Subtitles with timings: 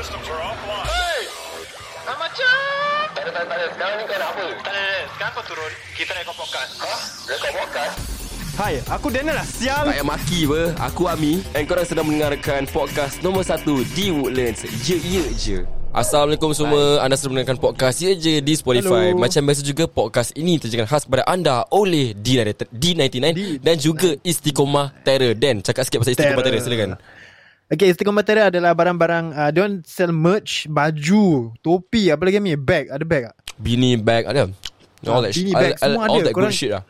[0.00, 0.88] systems are offline.
[0.88, 1.20] Hey!
[2.08, 2.56] Ah, macam?
[3.12, 3.66] Tak ada, tak ada, tak ada.
[3.68, 4.46] Sekarang ni kau nak apa?
[4.48, 4.96] Tak ada, tak ada.
[5.12, 5.72] Sekarang kau turun.
[5.92, 6.72] Kita rekod podcast.
[6.80, 6.92] Ha?
[7.28, 7.94] Rekod podcast?
[8.56, 9.84] Hai, aku Daniel lah sial.
[9.84, 10.60] Tak payah maki apa
[10.90, 13.64] Aku Ami And korang sedang mendengarkan Podcast nombor 1
[13.96, 15.58] Di Woodlands Ye ye je
[15.96, 19.22] Assalamualaikum semua Anda sedang mendengarkan podcast Ye je di Spotify Hello.
[19.22, 25.08] Macam biasa juga Podcast ini terjaga khas kepada anda Oleh D99 D99 Dan juga Istiqomah
[25.08, 26.66] Terror Dan cakap sikit pasal Istiqomah Terror, Terror.
[26.68, 26.90] silakan
[27.70, 32.54] Okay, Istiqomah Terror adalah barang-barang uh, Dia orang sell merch Baju Topi Apa lagi ni
[32.54, 33.36] Bag Ada bag tak?
[33.56, 34.50] Bini bag ada
[35.06, 36.24] All that, shit, bag, all, semua all ada.
[36.24, 36.82] that Korang- good shit lah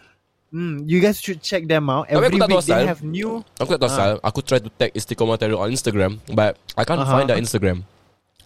[0.50, 2.10] Hmm, you guys should check them out.
[2.10, 3.38] Tapi Every aku tak tahu week they have new.
[3.54, 6.98] Aku tak tahu asal Aku try to tag Istiqomah Terror on Instagram But I can't
[6.98, 7.06] Aha.
[7.08, 7.86] find that Instagram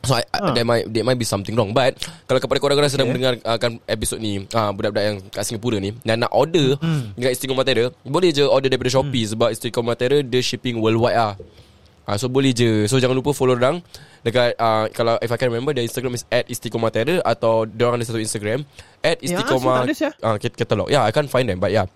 [0.03, 0.53] So I, I, Ah.
[0.53, 3.16] there might there might be something wrong But Kalau kepada korang-korang sedang Okay.
[3.16, 7.09] mendengarkan episod ni uh, Budak-budak yang kat Singapura ni Dan nak order Hmm.
[7.14, 11.33] Dengan Istiqomah Terror Boleh je order daripada Shopee Sebab Istiqomah Terror Dia shipping worldwide lah
[12.06, 13.80] uh, So boleh je So jangan lupa follow orang
[14.20, 18.06] Dekat uh, Kalau if I can remember The Instagram is At Istiqomah Atau Diorang ada
[18.06, 18.64] satu Instagram
[19.00, 21.88] At Ya, Istiqomah ada, uh, Catalog Yeah I can't find them But yeah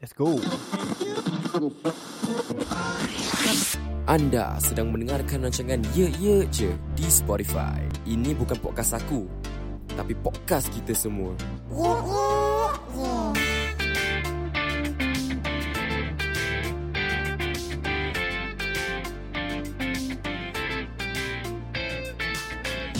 [0.00, 0.40] Let's go.
[4.10, 7.78] Anda sedang mendengarkan rancangan Ye Ye Je Di Spotify.
[8.02, 9.30] Ini bukan podcast aku
[9.94, 11.36] Tapi podcast kita semua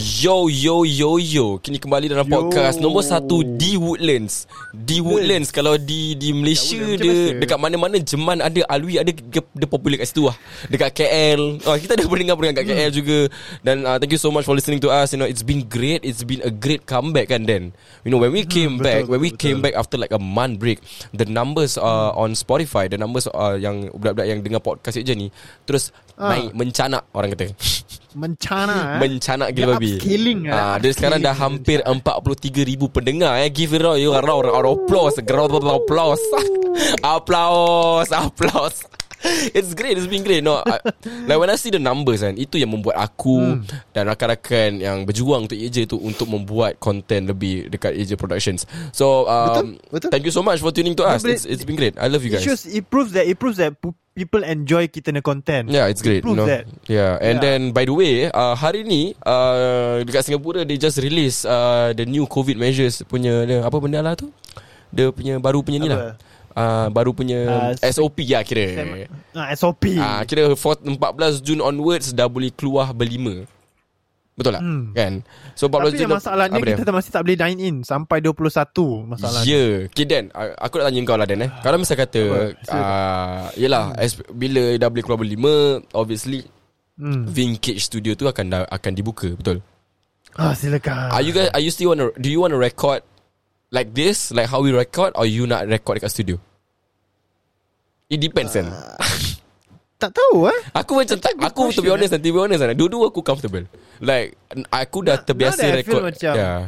[0.02, 1.62] Yo yo yo yo.
[1.62, 2.34] Kini kembali dalam Yo.
[2.34, 4.50] podcast Nombor satu Di Woodlands.
[4.74, 5.54] Di Woodlands.
[5.54, 6.98] Kalau di di Malaysia Woodlands.
[6.98, 7.38] dia biasa.
[7.38, 10.34] Dekat mana-mana Jeman ada Alwi ada Dia, dia popular kat situ lah.
[10.66, 13.18] Dekat KL oh, Kita ada pendengar-pendengar kat KL juga.
[13.62, 15.14] Dan uh, thank you so much for listening to us.
[15.14, 16.02] You know it's been great.
[16.02, 17.70] It's been a great comeback kan Dan?
[18.02, 19.38] You know when we came betul, back When we betul.
[19.38, 20.82] came back after like a month break
[21.14, 22.90] The numbers uh, on Spotify.
[22.90, 25.30] The numbers uh, yang Budak-budak yang dengar podcast je ni
[25.62, 26.36] Terus Ah.
[26.36, 27.50] naik Mencanak orang kata
[28.14, 28.98] Mencana eh?
[29.00, 29.96] Mencanak Dia gila babi.
[29.96, 30.52] upscaling eh.
[30.52, 32.28] Ah, Dia sekarang dah hampir 43
[32.64, 33.48] ribu pendengar eh.
[33.48, 34.12] Give it all You.
[34.12, 35.16] Are round round applause.
[35.18, 36.22] Round round applause.
[37.02, 38.84] Applause Applause.
[39.54, 40.42] It's great It's been great.
[40.42, 40.82] No I,
[41.28, 43.62] Like when I see the numbers kan Itu yang membuat aku Hmm.
[43.94, 48.66] Dan rakan-rakan Yang berjuang untuk AJ tu Untuk membuat content lebih Dekat AJ Productions.
[48.90, 50.10] So um, Betul, betul.
[50.10, 51.22] Thank you so much For tuning to us.
[51.22, 51.94] It's, it's been great.
[51.94, 52.44] I love you It guys.
[52.44, 53.78] shows It proves that It proves that
[54.12, 56.20] People enjoy kita punya content Yeah, it's great.
[56.20, 56.44] You know?
[56.44, 57.44] that Yeah, and Yeah.
[57.44, 62.04] then by the way, uh, hari ni uh, dekat Singapura they just release uh, the
[62.04, 64.28] new COVID measures punya dia, apa benda lah tu?
[64.92, 65.96] Dia punya baru punya ni Apa?
[65.96, 66.04] lah.
[66.52, 68.76] Uh, baru punya Uh, SOP ya kira.
[68.76, 70.60] Sem- ah, SOP Ah uh, kira 4,
[71.00, 73.48] 14 Jun onwards dah boleh keluar berlima.
[74.32, 74.62] Betul tak?
[74.64, 74.96] Hmm.
[74.96, 75.12] Kan?
[75.52, 76.76] So 14 Tapi Jun yang masalahnya apa dia?
[76.80, 79.76] Kita tak masih tak boleh dine in Sampai 21 Masalahnya Ya yeah.
[79.92, 82.72] Okay Dan Aku nak tanya kau lah Dan eh Kalau misal kata Apa?
[82.72, 85.52] uh, Yelah as, Bila dah boleh keluar berlima
[85.92, 86.48] Obviously
[86.96, 87.28] hmm.
[87.28, 89.60] Vintage studio tu akan akan dibuka Betul
[90.40, 93.04] ah, Silakan Are you guys Are you still want to Do you want to record
[93.68, 96.40] Like this Like how we record Or you nak record dekat studio
[98.08, 98.72] It depends kan
[100.02, 103.20] Tak tahu eh Aku macam tak Aku to be honest To be honest Dua-dua aku
[103.20, 103.68] comfortable
[104.02, 104.34] Like
[104.68, 106.60] Aku dah terbiasa that record macam- yeah.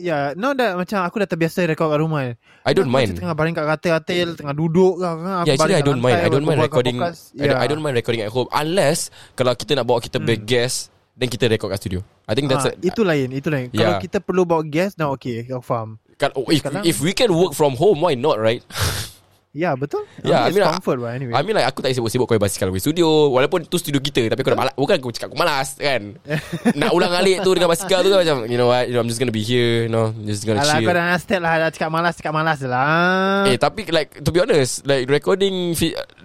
[0.00, 2.32] Ya, now dah macam aku dah terbiasa rekod kat rumah.
[2.64, 5.04] I don't Aku mind tengah baring kat katil, tengah duduk ke.
[5.04, 6.24] Kan, Yeah, actually I don't mind.
[6.24, 6.96] I don't mind recording.
[7.04, 7.52] I, Yeah.
[7.52, 10.48] don't, I don't mind recording at home unless kalau kita nak bawa kita hmm.
[10.48, 10.88] guest,
[11.20, 12.00] then kita record kat studio.
[12.24, 13.68] I think that's ah, a, Itu lain, itu lain.
[13.76, 13.92] Yeah.
[13.92, 16.00] Kalau kita perlu bawa guest, now okay, kau faham.
[16.16, 18.64] kan, oh, if, sekarang- if we can work from home, why not, right?
[19.50, 20.06] Ya betul.
[20.22, 21.34] Yeah, I mean, comfort lah anyway.
[21.34, 23.34] I mean like Aku tak sibuk-sibuk Kau basikal pergi studio.
[23.34, 26.14] Walaupun tu studio kita Tapi aku dah malas Bukan aku cakap aku malas kan?
[26.78, 29.10] Nak ulang alik tu Dengan basikal tu kan Macam you know what you know, I'm
[29.10, 30.86] just gonna be here You know Just gonna Alah chill.
[30.86, 33.42] kau dah nak step lah Dah cakap malas Cakap malas lah.
[33.50, 35.74] Eh tapi like To be honest Like recording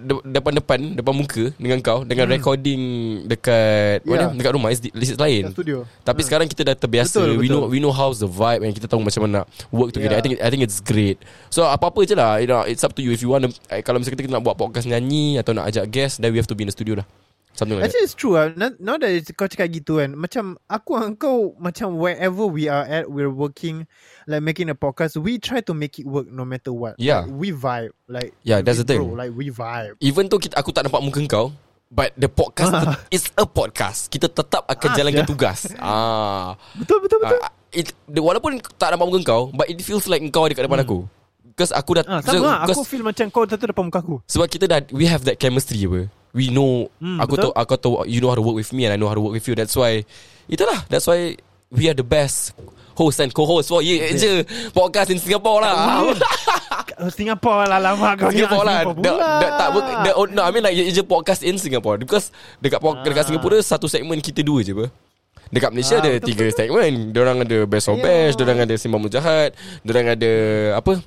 [0.05, 2.81] Depan-depan Depan muka Dengan kau Dengan recording
[3.25, 4.29] Dekat Yeah.
[4.29, 5.49] Mana Dekat rumah Is, is lain.
[5.49, 5.77] Kat studio.
[6.05, 7.57] Tapi sekarang kita dah terbiasa Betul, We betul.
[7.57, 10.13] know we know how's the vibe And kita tahu macam mana Work together.
[10.13, 10.21] Yeah.
[10.21, 11.17] I think I think it's great.
[11.49, 13.79] So apa-apa je lah you know, It's up to you If you want to eh,
[13.79, 16.53] Kalau misalnya kita nak buat podcast nyanyi Atau nak ajak guest Then we have to
[16.53, 17.07] be in the studio lah
[17.55, 17.95] Something like that.
[17.95, 21.55] Actually it's true lah Now, now that kau cakap gitu kan Macam Aku dengan kau
[21.55, 23.87] Macam wherever we are at We're working
[24.27, 26.99] Like making a podcast We try to make it work No matter what.
[26.99, 27.23] Yeah.
[27.23, 28.99] like, We vibe Like Yeah, that's the thing.
[29.15, 29.95] Like we vibe.
[30.03, 31.55] Even though kita, aku tak nampak muka kau
[31.87, 32.75] But the podcast
[33.15, 34.11] is a podcast.
[34.11, 35.29] Kita tetap akan Ah, jalankan yeah.
[35.29, 35.59] tugas.
[35.79, 37.39] Ah, Betul betul betul.
[37.39, 40.67] Ah, it, the, Walaupun tak nampak muka kau But it feels like kau ada kat
[40.67, 41.07] depan aku
[41.55, 42.57] Because aku dah ah, Sama lah.
[42.67, 44.19] Aku feel macam kau Tentu depan muka aku.
[44.27, 46.11] Sebab kita dah We have that chemistry apa.
[46.29, 47.43] We know Hmm, Aku betul.
[47.47, 49.23] tahu Aku tahu You know how to work with me And I know how to
[49.23, 49.55] work with you.
[49.55, 50.03] That's why
[50.45, 50.83] Itulah.
[50.85, 51.39] That's why
[51.71, 52.51] We are the best
[52.93, 54.43] Host and co-host For ye je.
[54.69, 56.11] Podcast in Singapore lah.
[57.11, 58.79] Singapore lah lama kau Singapore lah.
[58.81, 59.11] Singapore the,
[59.41, 61.97] the, tak, work- the, oh, No I mean like Ye je podcast in Singapore.
[61.97, 63.27] Because Dekat, po- dekat Ah.
[63.27, 64.87] Singapura Satu segmen kita dua je apa.
[65.47, 68.03] Dekat Malaysia Ah, ada betul, tiga segmen Diorang ada Best of Ya.
[68.03, 70.31] Best Diorang ada Simbang Mujahat Diorang ada
[70.75, 70.99] Apa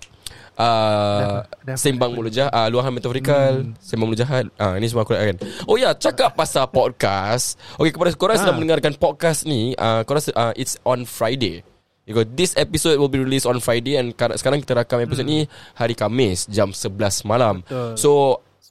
[0.58, 3.78] Uh, Dah- dah- Sembang Mulut Jahat uh, Luahan Metaforikal hmm.
[3.78, 4.50] Sembang Mulut Jahat.
[4.58, 5.38] Uh, Ini semua aku nak kan
[5.70, 7.54] Oh ya yeah, Cakap pasal podcast.
[7.78, 8.42] Okay kepada korang Ah.
[8.42, 11.62] sedang mendengarkan podcast ni uh, Korang uh, It's on Friday.
[12.02, 15.46] Because this episode will be released on Friday And kar- sekarang kita rakam episode ni
[15.78, 17.62] Hari Kamis Jam 11 malam.
[17.62, 17.94] Betul.
[17.94, 18.10] So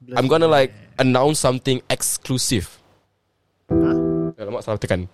[0.03, 2.67] 11 I'm gonna like Announce something exclusive.
[3.71, 3.89] Ha?
[4.35, 5.07] Alamak salah tekan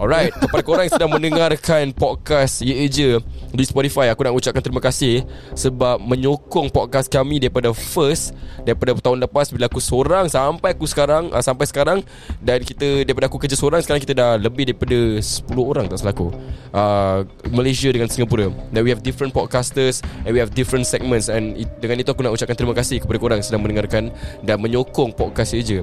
[0.00, 3.20] Alright Kepada korang yang sedang mendengarkan Podcast Ye Je
[3.52, 8.32] Di Spotify Aku nak ucapkan terima kasih Sebab menyokong podcast kami Daripada first
[8.64, 12.00] Daripada tahun lepas Bila aku seorang Sampai aku sekarang uh, Sampai sekarang
[12.40, 16.16] Dan kita Daripada aku kerja seorang Sekarang kita dah Lebih daripada 10 orang tak salah
[16.16, 16.32] aku
[16.72, 17.20] uh,
[17.52, 18.48] Malaysia dengan Singapura.
[18.72, 22.24] Dan we have different podcasters And we have different segments And it, dengan itu aku
[22.24, 24.08] nak ucapkan terima kasih Kepada korang yang sedang mendengarkan
[24.40, 25.78] Dan menyokong podcast Ye Je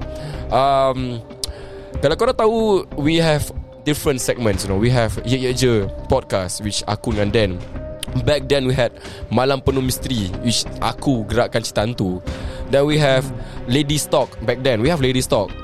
[0.49, 1.21] um,
[1.97, 3.49] kalau korang tahu We have
[3.87, 4.75] Different segments you know.
[4.75, 7.51] We have Ye Ye Je Podcast Which aku dengan Dan
[8.27, 8.91] Back then we had
[9.31, 12.19] Malam Penuh Misteri Which aku gerakkan cerita hantu.
[12.67, 13.23] Then we have
[13.71, 15.55] Ladies Talk Back then We have Ladies Talk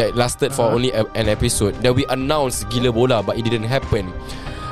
[0.00, 1.76] That lasted for only a, an episode.
[1.84, 4.08] Then we announced Gila Bola But it didn't happen.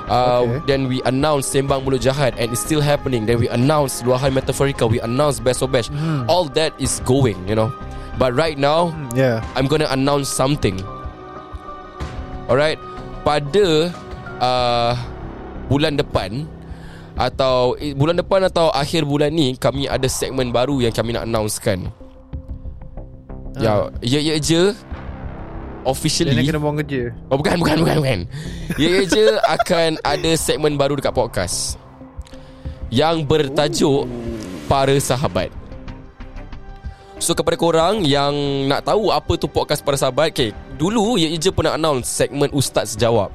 [0.08, 0.58] Uh, Okay.
[0.64, 3.28] Then we announced Sembang Mulut Jahat And it's still happening.
[3.28, 5.92] Then we announced Luahan Metaphorical We announced Best of Best
[6.32, 7.68] All that is going You know.
[8.16, 9.44] But right now Yeah.
[9.52, 10.80] I'm gonna announce something.
[12.46, 12.78] Alright,
[13.26, 13.90] pada
[14.38, 14.94] uh,
[15.66, 16.46] bulan depan
[17.16, 21.26] atau eh, bulan depan atau akhir bulan ni kami ada segmen baru yang kami nak
[21.26, 21.90] announcekan.
[23.56, 26.36] Ya, ya ya je Dia officially.
[26.36, 28.20] nak kena buang kerja Oh bukan bukan bukan bukan.
[28.76, 31.80] Ya ya je akan ada segmen baru dekat podcast.
[32.92, 34.06] Yang bertajuk
[34.68, 35.50] Para Sahabat.
[37.16, 38.32] So kepada korang yang
[38.68, 42.92] nak tahu apa tu podcast para sahabat Okay Dulu Ye Je pernah announce segmen Ustaz
[42.92, 43.32] Jawab.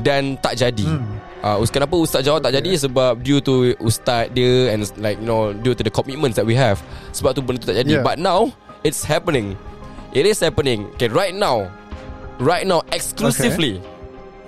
[0.00, 0.86] Dan tak jadi.
[0.88, 1.20] Hmm.
[1.44, 2.72] uh, Kenapa Ustaz Jawab tak jadi?
[2.80, 6.56] Sebab due to Ustaz dia And like you know Due to the commitments that we
[6.56, 6.80] have.
[7.12, 8.00] Sebab tu benda tu tak jadi.
[8.00, 8.06] Yeah.
[8.06, 8.48] But now
[8.80, 9.60] It's happening.
[10.16, 10.88] It is happening.
[10.96, 11.68] Okay right now.
[12.40, 13.84] Right now Exclusively.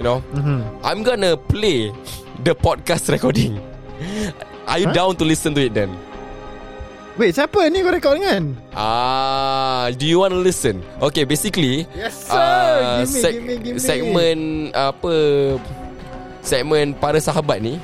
[0.01, 0.19] You know?
[0.33, 0.65] Mhm.
[0.81, 1.93] I'm gonna play
[2.41, 3.61] The podcast recording.
[4.65, 4.97] Are you Huh?
[4.97, 5.93] down to listen to it then?
[7.13, 10.81] Wait siapa ni kau rekod dengan Ah, do you want to listen?
[10.97, 14.39] Okay, basically, Yes sir ah, Give me seg- give me give me segmen
[14.73, 15.15] apa
[16.41, 17.77] segmen para sahabat ni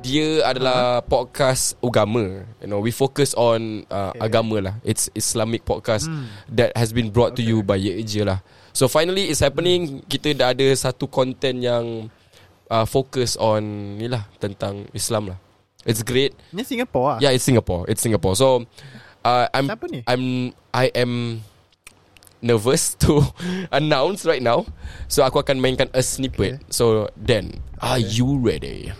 [0.00, 1.12] dia adalah Uh-huh.
[1.12, 2.40] podcast agama.
[2.58, 4.32] You know, we focus on uh, Okay.
[4.32, 4.74] agama lah.
[4.80, 6.24] It's Islamic podcast Hmm.
[6.48, 8.40] that has been brought to you by Ye lah.
[8.72, 10.00] So finally it's happening.
[10.08, 11.84] Kita dah ada satu content yang
[12.66, 13.60] uh, focus on
[14.00, 15.38] ni lah tentang Islam lah.
[15.88, 16.36] It's great.
[16.52, 17.88] Ni Singapore lah Yeah, it's Singapore.
[17.88, 18.36] It's Singapore.
[18.36, 18.68] So,
[19.24, 20.00] uh, I'm Siapa ni?
[20.04, 20.24] I'm
[20.76, 21.40] I am
[22.44, 23.24] nervous to
[23.72, 24.68] announce right now.
[25.08, 26.60] So aku akan mainkan a snippet.
[26.60, 26.72] Okay.
[26.72, 28.92] So then, are you ready?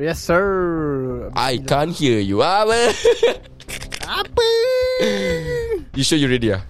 [0.00, 2.40] Yes sir I can't hear you.
[2.40, 2.78] Ah, Apa?
[4.08, 4.46] Apa
[5.92, 6.64] you sure you ready ah?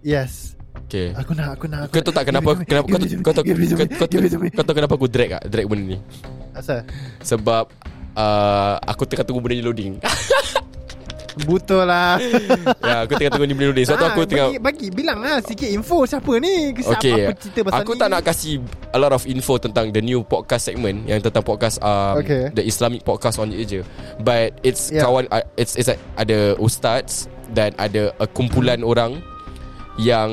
[0.00, 0.56] Yes
[0.88, 1.12] Okay.
[1.16, 4.52] Aku nak aku nak Kau tahu tak kenapa kenapa kau tahu kau tahu- kau tahu-
[4.54, 5.98] kau tahu kenapa aku drag ah drag benda ni?
[6.56, 6.86] Asal
[7.20, 7.68] Sebab
[8.14, 9.94] uh, aku tengah tunggu benda ni loading.
[11.34, 12.14] Betul lah.
[12.86, 15.18] Ya aku tengah tunggu ni dulu ni Sebab tu aku Ah, tengah bagi, bagi bilang
[15.18, 17.26] lah Sikit info Siapa ni Siapa Okay.
[17.26, 17.98] apa cerita pasal Aku ni.
[17.98, 18.54] tak nak kasih
[18.94, 22.54] A lot of info tentang The new podcast segment Yang tentang podcast um, Okay.
[22.54, 23.82] The Islamic podcast on je
[24.22, 25.02] But it's Yeah.
[25.02, 29.18] kawan uh, It's, it's like Ada ustaz Dan ada a kumpulan orang
[29.98, 30.30] Yang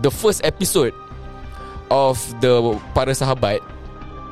[0.00, 0.96] The first episode
[1.92, 2.64] Of the
[2.96, 3.60] Para sahabat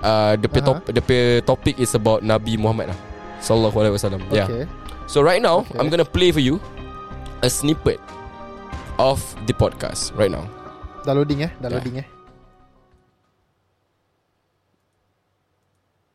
[0.03, 2.99] uh, The, uh top, the pe- topic is about Nabi Muhammad lah.
[3.39, 4.21] Sallallahu alaihi wasallam.
[4.35, 4.47] Yeah.
[4.51, 4.65] Okay.
[5.09, 5.79] So right now Okay.
[5.81, 6.61] I'm gonna play for you
[7.41, 7.97] A snippet
[8.99, 10.45] Of the podcast Right now.
[11.07, 11.51] Dah loading eh?
[11.63, 11.79] Dah Yeah.
[11.81, 12.07] loading eh?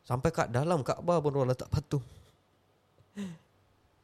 [0.04, 2.04] Sampai kat dalam Kaabah pun orang letak patung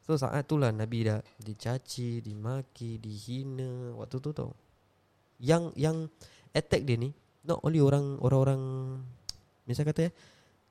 [0.01, 3.93] So saat tu lah Nabi dah dicaci, dimaki, dihina.
[3.95, 4.51] Waktu tu tau.
[5.37, 5.97] Yang yang
[6.51, 7.13] attack dia ni
[7.45, 8.61] Not only orang Orang-orang
[9.71, 10.13] Misal kata eh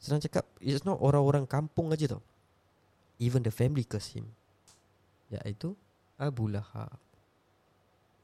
[0.01, 2.23] Senang cakap It's not orang-orang kampung aja tau.
[3.21, 4.29] Even the family curse him.
[5.33, 5.77] Iaitu
[6.17, 6.97] Abu Lahab.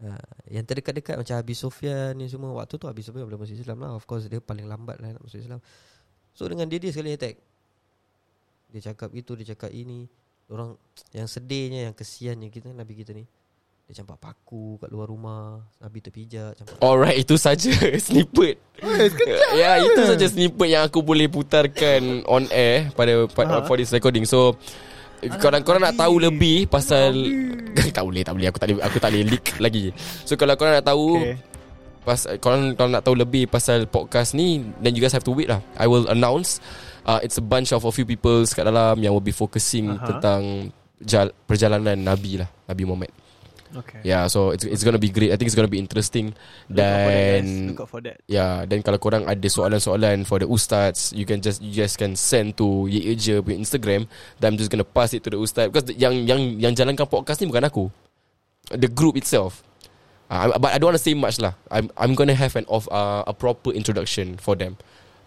[0.04, 0.08] Ha,
[0.52, 3.96] Yang terdekat-dekat Macam Abi Sofyan ni semua Waktu tu Abi Sofyan belum masuk Islam lah.
[3.96, 5.60] Of course dia paling lambat lah nak masuk Islam.
[6.36, 7.40] So dengan dia dia sekali attack.
[8.72, 10.08] Dia cakap itu Dia cakap ini.
[10.52, 10.76] Orang
[11.10, 13.24] yang sedihnya Yang kesiannya kita Nabi kita ni
[13.86, 17.70] Dia campak paku kat luar rumah Nabi terpijak campak Alright itu saja
[18.06, 18.58] snippet.
[19.54, 24.26] ya itu saja snippet yang aku boleh putarkan on air pada, pada for this recording.
[24.26, 24.58] So
[25.38, 27.14] kalau korang nak tahu lebih pasal
[27.96, 29.94] tak boleh tak boleh aku tak boleh aku tak boleh leak lagi.
[30.26, 31.34] So kalau korang nak tahu Okay.
[32.02, 35.46] pas korang kalau nak tahu lebih pasal podcast ni then you guys have to wait
[35.46, 35.62] lah.
[35.78, 36.58] I will announce
[37.06, 40.10] uh, it's a bunch of a few people kat dalam yang will be focusing Aha.
[40.10, 43.14] tentang jal, perjalanan Nabi lah, Nabi Muhammad.
[43.72, 45.32] Okay Yeah, so it's it's gonna be great.
[45.32, 46.36] I think it's gonna be interesting.
[46.70, 51.26] Dan Look out for that Ya, dan kalau korang ada soalan-soalan for the ustaz, you
[51.26, 54.06] can just you just can send to Ye Je punya Instagram.
[54.38, 57.08] Then I'm just gonna pass it to the ustaz because the, yang yang yang jalankan
[57.10, 57.90] podcast ni bukan aku.
[58.70, 59.62] The group itself.
[60.26, 61.54] Uh, but I don't want to say much lah.
[61.70, 64.74] I'm I'm gonna have an of uh, a proper introduction for them.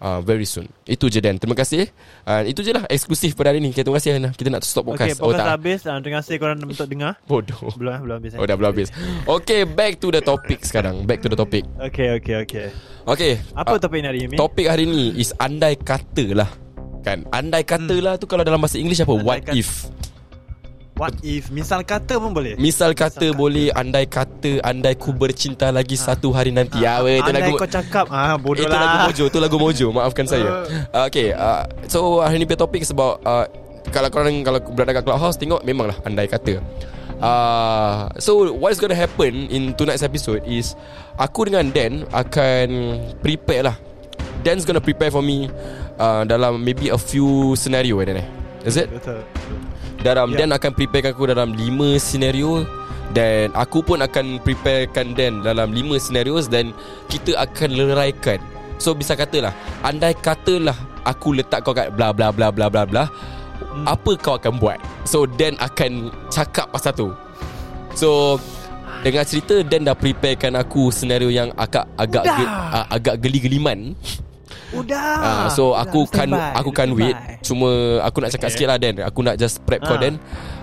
[0.00, 0.64] Uh, very soon.
[0.88, 1.36] Itu je Dan.
[1.36, 1.92] Terima kasih.
[2.24, 3.68] Uh, Itu je lah Eksklusif pada hari ni.
[3.68, 5.80] Okay, Terima kasih Hana Kita nak stop Okay, podcast podcast dah habis.
[5.84, 7.20] Ah, Terima kasih korang untuk dengar.
[7.28, 7.68] Bodoh.
[7.76, 8.32] Belum belum habis.
[8.40, 8.88] Oh dah belum habis.
[9.28, 11.04] Okay back to the topic sekarang.
[11.04, 11.68] Back to the topic.
[11.76, 12.66] Okay, okay, okay.
[13.04, 14.40] Okay Apa uh, topik hari ni?
[14.40, 16.48] Topik hari ni is andai kata lah.
[17.04, 17.28] Kan?
[17.28, 19.12] Andai kata lah tu Kalau dalam bahasa English apa?
[19.12, 19.20] Hmm.
[19.20, 19.52] Andai What kata.
[19.52, 19.68] if
[21.00, 21.48] What if?
[21.48, 22.60] Misal kata pun boleh.
[22.60, 23.32] Misal kata kata.
[23.32, 27.56] boleh Andai kata Andai ku bercinta lagi Satu hari nanti Ya weh Itu Andai lagu
[27.56, 29.04] kau cakap ah bodoh Itu lagu lah.
[29.08, 33.24] mojo Itu lagu mojo Maafkan saya uh, Okay uh, So hari ni punya topik about
[33.24, 33.48] uh,
[33.88, 36.60] Kalau korang Kalau berada kat clubhouse Tengok memanglah Andai kata
[37.24, 40.76] uh, So what is going to happen In tonight's episode Is
[41.16, 43.76] Aku dengan Dan Akan Prepare lah
[44.44, 45.48] Dan's gonna prepare for me
[45.96, 48.28] uh, Dalam maybe a few scenario eh Dan eh
[48.68, 48.92] Is it?
[48.92, 49.24] Betul.
[50.00, 50.44] Dalam Ya.
[50.44, 52.64] Dan akan preparekan aku dalam 5 senario.
[53.10, 56.70] Dan aku pun akan preparekan Dan dalam 5 scenarios Dan
[57.10, 58.38] kita akan leraikan.
[58.78, 59.50] So bisa katalah
[59.82, 63.04] Andai katalah Aku letak kau kat bla bla bla bla bla bla
[63.60, 63.86] Hmm.
[63.86, 64.80] Apa kau akan buat?
[65.06, 67.12] So Dan akan cakap pasal tu.
[67.92, 68.40] So
[69.04, 73.94] dengan cerita Dan dah preparekan aku Senario yang agak agak ge, uh, agak geli-geliman
[74.72, 75.10] Udah.
[75.16, 77.16] Ah, so aku Dah, kan aku kan wait.
[77.40, 77.68] Cuma
[78.00, 79.02] aku nak cakap sikit lah Dan.
[79.02, 80.00] Aku nak just prep kau Ah.
[80.00, 80.16] Dan.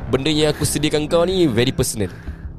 [0.08, 2.08] Benda yang aku sediakan kau ni very personal.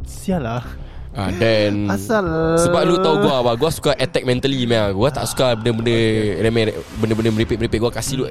[0.04, 0.64] Sial lah.
[1.10, 2.22] Ah dan Asal
[2.60, 4.92] sebab lu tahu gua apa, gua suka attack mentally mea.
[4.92, 5.96] Gua tak suka benda-benda
[6.38, 8.24] remeh benda-benda merepek-merepek gua kasih lu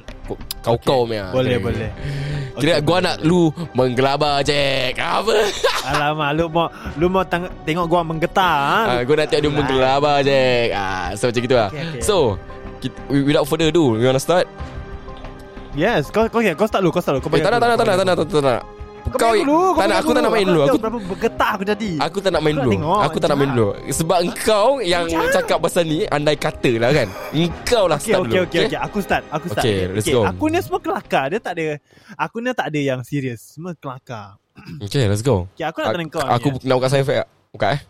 [0.61, 1.33] kau-kau mea.
[1.33, 1.89] Boleh, Kira- boleh.
[2.57, 4.95] Kira gua nak lu menggelabar Jack.
[4.95, 5.35] Apa?
[5.83, 8.85] Alamak, lu mau lu mau tang- tengok gua menggetar.
[8.87, 9.03] Ah, Ha?
[9.03, 10.67] gua nak tengok dia menggelabar Jack.
[10.71, 11.69] Ah, so macam gitu lah.
[11.69, 12.01] Okay, okay.
[12.01, 12.15] So,
[12.79, 14.45] kita, without further ado, you wanna start?
[15.77, 17.29] Yes, kau kau kau start dulu, kau start dulu.
[17.29, 18.63] Kau Eh, tak nak, tak nak, tak dulu, nak, tak nak, tak nak.
[19.07, 20.61] Kau, bagi dulu, tak nak, aku tak nak main dulu.
[20.67, 20.97] Aku berapa
[21.55, 21.91] aku jadi.
[22.03, 25.57] Aku tak nak main nak dulu Aku tak nak main dulu Sebab engkau Yang cakap
[25.63, 28.97] pasal ni Andai kata lah kan Engkau lah Okay, start okay, dulu okay, okay, Aku
[28.99, 29.63] start, aku start.
[29.63, 30.27] Okay, let's go.
[30.27, 31.31] Aku ni semua kelakar.
[31.31, 31.79] Dia tak ada
[32.19, 33.55] aku ni tak ada yang serius.
[33.55, 34.35] Semua kelakar.
[34.83, 36.21] Okay let's go Okay, aku nak tanya kau.
[36.27, 37.27] Aku nak buka tak?
[37.55, 37.81] Buka eh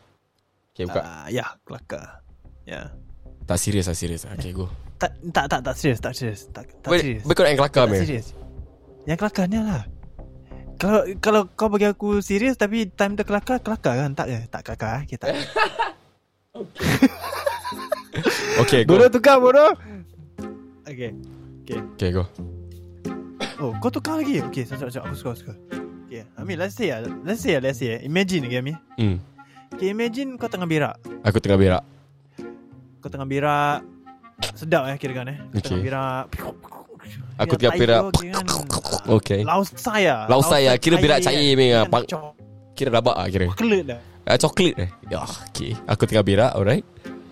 [0.78, 2.22] Okay buka Ah, ya, kelakar.
[2.68, 2.94] Ya.
[3.48, 4.68] Tak serius lah serius Okay go
[5.00, 6.52] Tak tak tak tak serius, tak serius.
[6.52, 7.24] Tak tak Wait, serius.
[7.24, 8.28] Kau nak yang kelakar Tak serius.
[9.08, 9.82] Yang kelakarnya lah.
[10.78, 14.12] Kalau kalau kau bagi aku serius tapi time tu kelakar, kelakar kan?
[14.14, 14.40] Tak ke?
[14.52, 15.02] Tak kelakar eh?
[15.08, 15.32] Okay, tak.
[18.68, 19.72] Okay go bodoh tukar bodoh.
[20.84, 21.16] Okay.
[21.96, 22.28] Okay go
[23.58, 24.38] Oh, kau tukar lagi.
[24.54, 25.04] Okay, sekejap, sekejap.
[25.10, 25.54] Aku suka, aku suka.
[26.06, 27.10] Okay, Ami, let's say lah.
[27.26, 27.98] Let's say lah, let's say.
[28.06, 28.74] Imagine okay, Ami.
[29.02, 29.18] hmm.
[29.74, 30.94] Okay, imagine kau tengah berak.
[31.26, 31.82] Aku tengah berak
[33.02, 33.86] Kau tengah berak.
[34.54, 35.38] Sedap eh kira kan eh.
[35.38, 35.62] Kau Okay.
[35.62, 36.26] Tengah berak.
[37.38, 38.02] Aku tengah berak.
[39.08, 42.36] Okay Laos saya Laos saya, kira berak cair ni, Coklat
[42.78, 43.48] Kira rabak lah kira.
[43.88, 44.00] dah.
[44.28, 44.90] Uh, Coklat eh.
[45.08, 46.84] Ya okay Aku tengah berak alright.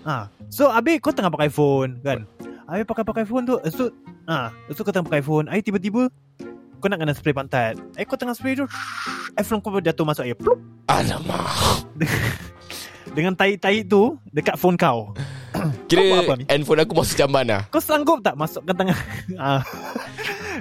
[0.08, 0.30] Ha.
[0.48, 2.24] So habis kau tengah pakai phone kan?
[2.66, 3.92] Habis pakai-pakai phone tu So
[4.30, 4.54] ha.
[4.74, 6.08] So kau tengah pakai phone Habis tiba-tiba
[6.80, 7.76] Kau nak kena spray pantat.
[7.98, 8.66] Eh kau tengah spray tu
[9.36, 10.38] Eflon kau jatuh masuk air.
[10.38, 10.62] Plup.
[10.88, 11.84] Alamak
[13.16, 15.16] Dengan tahi-tahi tu Dekat phone kau.
[15.90, 17.64] Kira Kau apa handphone aku masuk jamban lah.
[17.72, 18.98] Kau sanggup tak masukkan tangan?
[19.40, 19.64] Ah.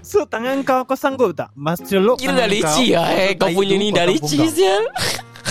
[0.06, 1.50] So tangan kau Kau sanggup tak?
[1.58, 3.34] Mas celuk Kira dah kau, lah eh.
[3.34, 4.86] Kau punya ni dah sial.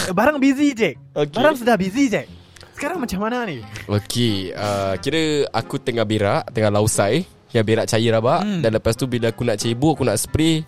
[0.07, 0.95] Eh, Barang busy Jack.
[1.11, 2.31] Okay Barang sudah busy Jack.
[2.73, 3.59] Sekarang macam mana ni?
[3.85, 7.27] Okay uh, Kira aku tengah berak Tengah lausai.
[7.51, 8.61] Yang berak cair rabak Hmm.
[8.63, 10.63] Dan lepas tu bila aku nak cebok Aku nak spray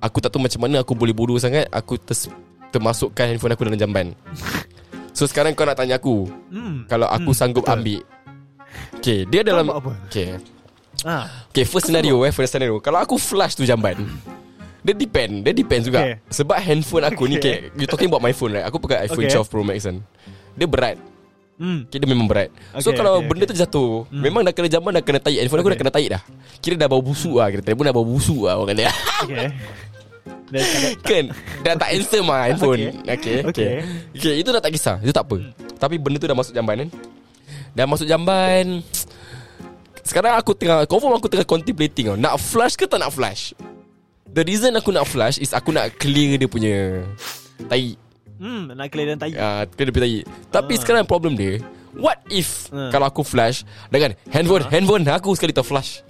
[0.00, 1.68] Aku tak tahu macam mana Aku boleh bodoh sangat.
[1.68, 2.32] Aku ter-
[2.68, 4.06] termasukkan handphone aku dalam jamban
[5.18, 6.86] So sekarang kau nak tanya aku hmm.
[6.86, 7.74] Kalau aku Hmm, sanggup betul.
[7.74, 8.00] ambil
[8.94, 9.98] Okay Dia dalam apa?
[10.06, 10.38] Okay
[11.02, 11.26] ah.
[11.50, 13.98] Okay first scenario eh First scenario Kalau aku flash tu jamban
[14.78, 16.14] Dia depend Dia depend juga Okay.
[16.30, 17.66] Sebab handphone aku ni Okay.
[17.66, 19.34] okay, You talking about my phone right Aku pakai iPhone Okay.
[19.34, 19.98] 12 Pro Max kan
[20.54, 20.96] Dia berat
[21.58, 21.90] hmm.
[21.90, 24.94] Okay, dia memang berat So Okay, kalau okay, benda tu jatuh Memang dah kena jamban
[24.94, 25.74] Dah kena taik Handphone aku Okay.
[25.74, 26.22] dah kena taik dah
[26.62, 28.86] Kira dah bau busuk lah Kira telefon dah bau busuk lah Orang kata
[29.26, 29.50] Okay
[30.48, 31.24] Dah tak- Kan
[31.60, 32.90] Dah tak handsome lah handphone Okay.
[33.06, 33.12] okay.
[33.12, 33.38] Okay.
[33.50, 33.72] Okay.
[34.14, 35.36] okay Itu dah tak kisah Itu tak apa
[35.76, 36.88] Tapi benda tu dah masuk jamban kan
[37.72, 38.80] Dah masuk jamban
[40.00, 43.52] Sekarang aku tengah Confirm aku tengah contemplating tau Nak flash ke tak nak flash
[44.26, 47.04] The reason aku nak flash Is aku nak clear dia punya
[47.64, 47.96] Tai
[48.38, 49.34] Hmm, nak clear dan tahi.
[49.34, 50.78] uh, Clear dia punya tai Tapi Ah.
[50.78, 51.58] sekarang problem dia
[51.92, 52.88] What if Ah.
[52.88, 56.06] Kalau aku flash Dengan handphone Handphone aku sekali terflash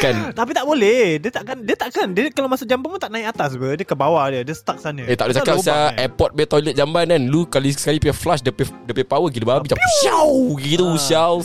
[0.00, 1.20] Kan Tapi tak boleh.
[1.20, 2.06] Dia takkan dia takkan.
[2.16, 3.76] Dia kalau masuk jamban pun tak naik atas ber.
[3.76, 4.40] Dia ke bawah dia.
[4.40, 5.04] Dia stuck sana.
[5.04, 6.08] Eh tak boleh cakap Saya eh.
[6.08, 7.20] airport punya toilet jamban kan.
[7.28, 9.68] Lu kali sekali punya flash Dia punya, dia power gila babi.
[9.68, 11.38] Macam Syau Gitu Ah.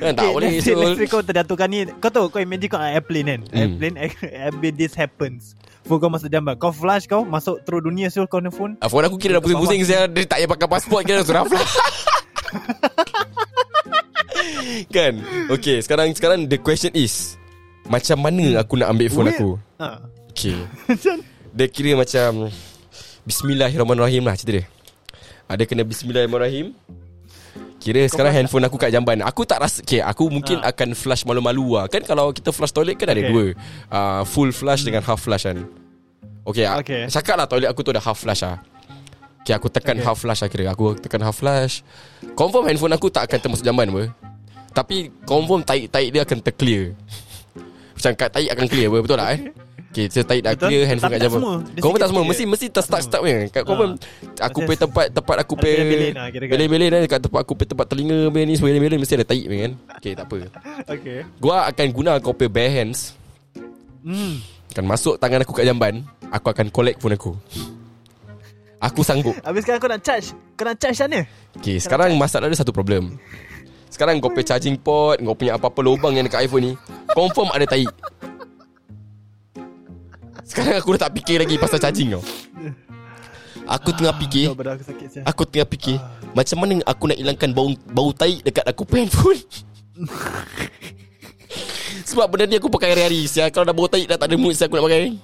[0.00, 1.84] Kan tak boleh let's say kau terjatuhkan ni.
[2.00, 3.40] Kau tahu kau imagine kau airplane kan?
[3.52, 3.58] Hmm.
[3.60, 3.94] Airplane
[4.48, 5.52] Airplane this happens.
[5.84, 6.56] Phone kau masuk jamban.
[6.56, 8.80] Kau flash kau Masuk terus dunia Sul kau ni phone.
[8.80, 11.44] Ah, Phone aku kira dah pusing-pusing Saya dia tak payah pakai pasport Kira dah sudah
[11.44, 11.72] flash
[14.88, 15.20] Kan?
[15.52, 17.36] Okay sekarang Sekarang the question is
[17.84, 19.36] Macam mana aku nak ambil phone Weird.
[19.36, 19.88] aku ha.
[20.32, 20.56] Okay
[21.56, 22.48] Dia kira macam
[23.22, 24.64] Bismillahirrahmanirrahim lah cerita dia
[25.46, 26.72] Ada kena Bismillahirrahmanirrahim
[27.78, 30.72] Kira sekarang flash handphone aku kat jamban Aku tak rasa Okay aku mungkin Ah.
[30.72, 33.28] akan flash malu-malu lah Kan kalau kita flash toilet kan ada Okay.
[33.28, 33.44] dua
[33.90, 35.68] uh, Full flash dengan half flash kan
[36.44, 37.04] Okay, Okay.
[37.04, 37.12] okay.
[37.12, 38.64] Cakap lah toilet aku tu ada half flash lah
[39.44, 40.04] Okay aku tekan Okay.
[40.04, 41.84] half flash lah kira Aku tekan half flash
[42.32, 44.08] Confirm handphone aku tak akan termasuk jamban apa
[44.72, 46.96] Tapi confirm taik-taik dia akan terclear
[47.94, 49.40] Macam kat taik akan clear Betul tak eh?
[49.94, 51.54] Okay so taik dah clear Handphone kat semua.
[51.62, 52.22] Dia Confirm tak semua.
[52.26, 53.38] Mesti mesti terstuck-stuck punya.
[53.46, 53.90] Kat confirm
[54.42, 56.10] Aku Macam pergi tempat Tempat aku ada pergi
[56.50, 59.44] belen-belen lah Kat tempat aku pergi tempat telinga punya ni Semua belen-belen Mesti ada taik
[59.46, 59.72] punya kan.
[60.02, 60.36] Okay tak apa.
[60.90, 61.18] Okay.
[61.38, 63.14] Gua akan guna kau punya bare hands.
[64.02, 64.42] Hmm.
[64.74, 66.02] Akan masuk tangan aku kat jamban.
[66.34, 67.32] Aku akan collect phone aku.
[68.82, 69.32] Aku sanggup.
[69.46, 70.34] Habis sekarang kau nak charge?
[70.58, 71.22] Kau nak charge sana?
[71.56, 73.16] Okay sekarang masalah dia satu problem
[73.94, 76.72] Sekarang kau punya charging port Kau punya apa-apa lubang yang dekat iPhone ni
[77.14, 77.86] Confirm ada taik
[80.42, 82.24] Sekarang aku dah tak fikir lagi pasal charging kau
[83.70, 85.96] Aku tengah fikir aku siap tengah fikir
[86.34, 89.40] Macam mana aku nak hilangkan bau bau taik dekat aku punya handphone?
[92.10, 94.58] Sebab benda ni aku pakai hari-hari Sial kalau dah bau taik dah tak ada mood
[94.58, 95.16] Sial aku nak pakai.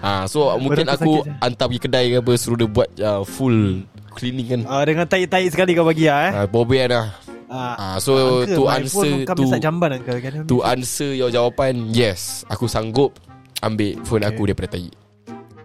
[0.00, 1.42] Ah, so mungkin aku sakit, Sial.
[1.42, 3.84] hantar pergi kedai ke apa Suruh dia buat uh, full
[4.16, 4.60] cleaning kan.
[4.64, 6.32] Ah, dengan tahi-tahi sekali kau bagi lah eh.
[6.40, 7.25] Ah, Bobian lah
[7.56, 8.12] Ah, Ah, so
[8.44, 13.16] Uncle, to answer phone to jamban uncle kan to answer your jawapan yes aku sanggup
[13.60, 14.30] ambil phone Okay.
[14.30, 14.92] aku daripada tai.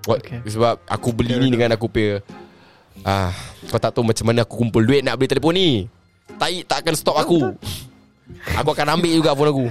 [0.08, 0.24] What?
[0.24, 0.40] Okay.
[0.44, 2.24] Sebab aku beli ni dengan aku punya
[3.04, 3.30] ah
[3.68, 5.70] kau tak tahu macam mana aku kumpul duit nak beli telefon ni.
[6.40, 7.54] Tai tak akan stop aku.
[8.58, 9.66] Aku akan ambil juga phone aku.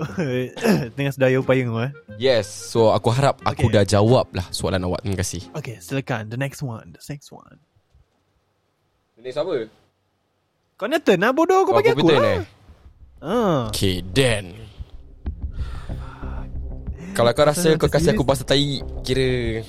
[0.96, 3.80] Tengah sedaya upaya kau eh Yes, so aku harap aku Okay.
[3.80, 5.00] dah jawab lah soalan awak.
[5.00, 5.44] Terima kasih.
[5.52, 7.56] Okay silakan The next one The next one
[9.16, 9.68] Ini siapa?
[10.80, 12.40] Kau ni turn lah bodoh Kau bagi aku lah.
[13.20, 13.68] ah.
[13.68, 14.56] Okay, then.
[17.12, 19.60] Kalau kau rasa kau kasih aku pasal tai Kira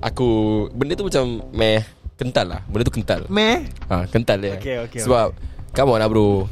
[0.00, 0.28] Aku
[0.72, 1.84] Benda tu macam Meh
[2.16, 2.64] Kental lah.
[2.64, 3.28] Benda tu kental.
[3.28, 3.68] Meh?
[3.92, 4.56] Ha, Kental dia.
[4.56, 5.36] Okay, okay, Sebab
[5.76, 6.48] Come on lah bro.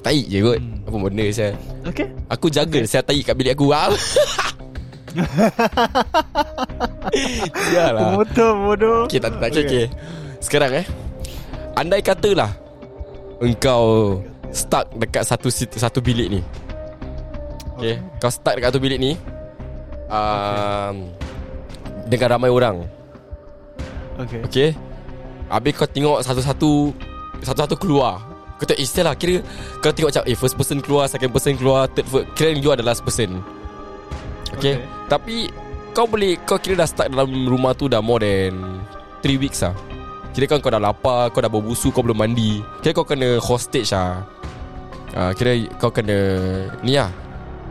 [0.00, 0.56] Tai je kot.
[0.56, 0.88] Hmm.
[0.88, 1.52] Apa benda saya
[1.92, 2.08] Okay.
[2.32, 2.88] Aku jaga okay.
[2.88, 3.92] saya tai kat bilik aku wow.
[7.68, 9.04] Sialah Motor bodoh.
[9.04, 9.64] Okay tak, tak okay.
[9.68, 9.84] okay.
[10.40, 10.88] Sekarang eh.
[11.76, 12.59] Andai katalah
[13.40, 16.40] Engkau Stuck dekat satu satu bilik ni.
[17.80, 19.16] Okay, Kau stuck dekat satu bilik ni
[20.12, 21.08] um,
[22.10, 22.84] Dengan ramai orang.
[24.20, 24.40] Okay.
[24.44, 24.70] Okay.
[25.48, 26.92] Habis kau tengok satu-satu
[27.40, 28.20] Satu-satu keluar.
[28.60, 29.40] Kau tak istilah Kira
[29.80, 32.84] Kau tengok macam Eh first person keluar Second person keluar Third person Kira you the
[32.84, 33.40] last person.
[34.58, 34.76] Okay?
[34.76, 34.84] okay.
[35.08, 35.48] Tapi
[35.96, 38.84] Kau boleh Kau kira dah start dalam rumah tu Dah more than
[39.24, 39.72] 3 weeks lah
[40.30, 42.62] Kira kan kau dah lapar Kau dah berbusu Kau belum mandi.
[42.82, 44.22] Kira kau kena hostage lah
[45.14, 46.16] uh, Kira kau kena
[46.86, 47.10] Ni lah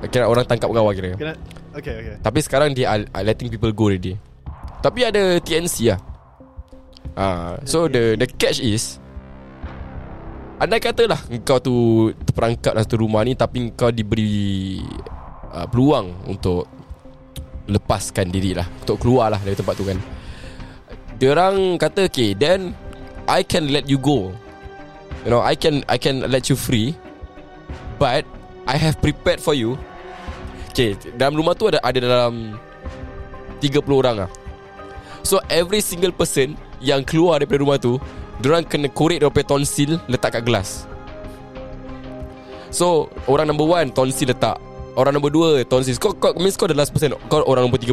[0.07, 1.11] Kira orang tangkap kau lah kira.
[1.15, 1.33] Kena
[1.69, 2.15] Okay okay.
[2.19, 4.17] Tapi sekarang dia are, are letting people go already.
[4.81, 5.99] Tapi ada TNC lah
[7.19, 8.97] uh, So the the catch is
[10.59, 14.79] Andai katalah Kau tu Terperangkap dalam satu rumah ni Tapi kau diberi
[15.55, 16.67] uh, Peluang Untuk
[17.69, 18.67] Lepaskan diri lah.
[18.83, 20.18] Untuk keluar lah Dari tempat tu kan
[21.19, 22.71] Diorang kata Okay then
[23.27, 24.31] I can let you go.
[25.27, 26.95] You know I can I can let you free
[27.99, 28.23] But
[28.63, 29.75] I have prepared for you.
[30.71, 32.55] Okay Dalam rumah tu ada Ada dalam
[33.59, 34.29] 30 orang lah.
[35.27, 37.99] So every single person Yang keluar daripada rumah tu
[38.39, 40.87] Diorang kena korek Diorang tonsil Letak kat gelas.
[42.71, 44.55] So Orang number one Tonsil letak.
[44.95, 45.99] Orang number dua Tonsil.
[45.99, 47.11] Kau, kau means kau the last person.
[47.27, 47.91] Kau orang nombor 30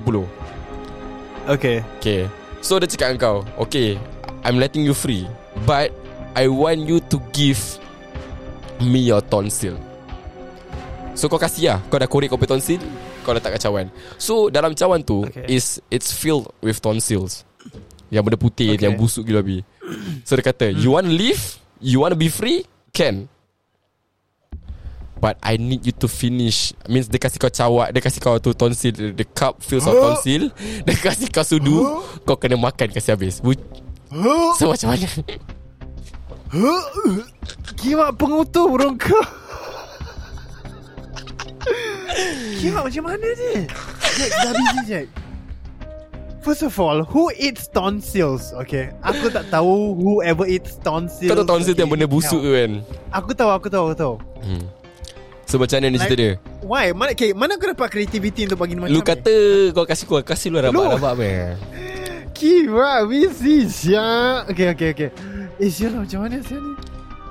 [1.51, 1.83] Okay.
[1.99, 3.38] Okay So dia cakap dengan kau
[3.69, 4.01] Okay
[4.42, 5.27] I'm letting you free
[5.64, 5.90] But
[6.37, 7.59] I want you to give
[8.77, 9.81] Me your tonsil.
[11.16, 11.79] So kau kasih lah.
[11.88, 12.81] Kau dah korek kau punya tonsil
[13.25, 13.88] Kau letak kat cawan.
[14.21, 15.49] So dalam cawan tu Okay.
[15.49, 17.42] is It's filled with tonsils.
[18.12, 18.85] Yang benda putih Okay.
[18.87, 19.64] Yang busuk gila babi
[20.29, 21.42] So dia kata You want to live
[21.81, 22.64] You want to be free?
[22.92, 23.29] Can
[25.16, 26.76] But I need you to finish.
[26.85, 30.52] Means dia kasih kau cawak Dia kasih kau tu tonsil The cup fills of tonsil
[30.87, 33.40] Dia kasih kau sudu Kau kena makan Kasih habis.
[34.61, 35.09] So macam mana?
[37.76, 39.18] Kimak pengutuh burung kau.
[42.62, 43.66] Kimak macam mana ni
[44.16, 45.07] Jack dah busy Jack.
[46.40, 48.55] First of all Who eats tonsils?
[48.55, 51.26] Okay Aku tak tahu Whoever eats tonsils.
[51.26, 52.72] Kau tahu tonsil tu yang benda busuk tu kan?
[53.11, 54.14] Aku tahu Aku tahu Aku tahu.
[54.46, 54.62] Hmm.
[55.46, 56.32] So macam mana ni cerita dia?
[56.66, 56.90] Why?
[56.90, 59.06] Mana, okay, mana kau dapat kreativiti untuk bagi macam Lu ni?
[59.06, 59.37] kata
[59.70, 61.54] Kau kasih kau Kasih lu rabak-rabak meh
[62.37, 65.11] Kira busy siap Okay okay okay.
[65.62, 66.72] Eh siapa macam mana siapa ni?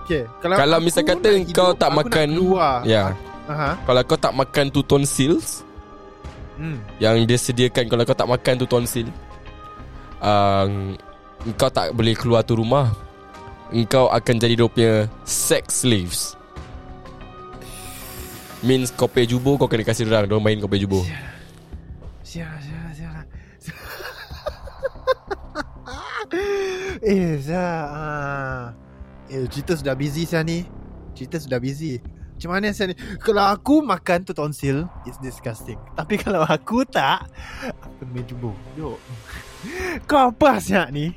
[0.08, 2.76] Okay Kalau, Kalau aku misal kata nak kau hidup, tak aku makan keluar.
[2.88, 3.04] Ya.
[3.46, 3.70] Aha.
[3.84, 5.48] Kalau kau tak makan tu tonsils
[6.56, 6.80] Hmm.
[7.04, 9.08] Yang dia sediakan Kalau kau tak makan tu tonsil
[10.24, 10.96] uh,
[11.60, 12.96] Kau tak boleh keluar tu rumah.
[13.76, 14.94] Engkau akan jadi dia punya
[15.28, 16.40] Sex slaves
[18.64, 20.30] Means kau pay jubur Kau kena kasih orang.
[20.30, 21.04] Diorang main kau pay jubur
[22.24, 23.22] Siapa siapa siapa
[27.06, 28.64] Eh Zah ah.
[29.30, 30.66] Eh cerita sudah busy saya ni.
[31.14, 32.02] Cerita sudah busy.
[32.36, 32.96] Macam mana saya ni?
[33.22, 35.78] Kalau aku makan tu tonsil It's disgusting.
[35.94, 37.30] Tapi kalau aku tak
[37.70, 38.98] Aku main jumbo Yo.
[40.10, 41.14] Kau apa siap ni?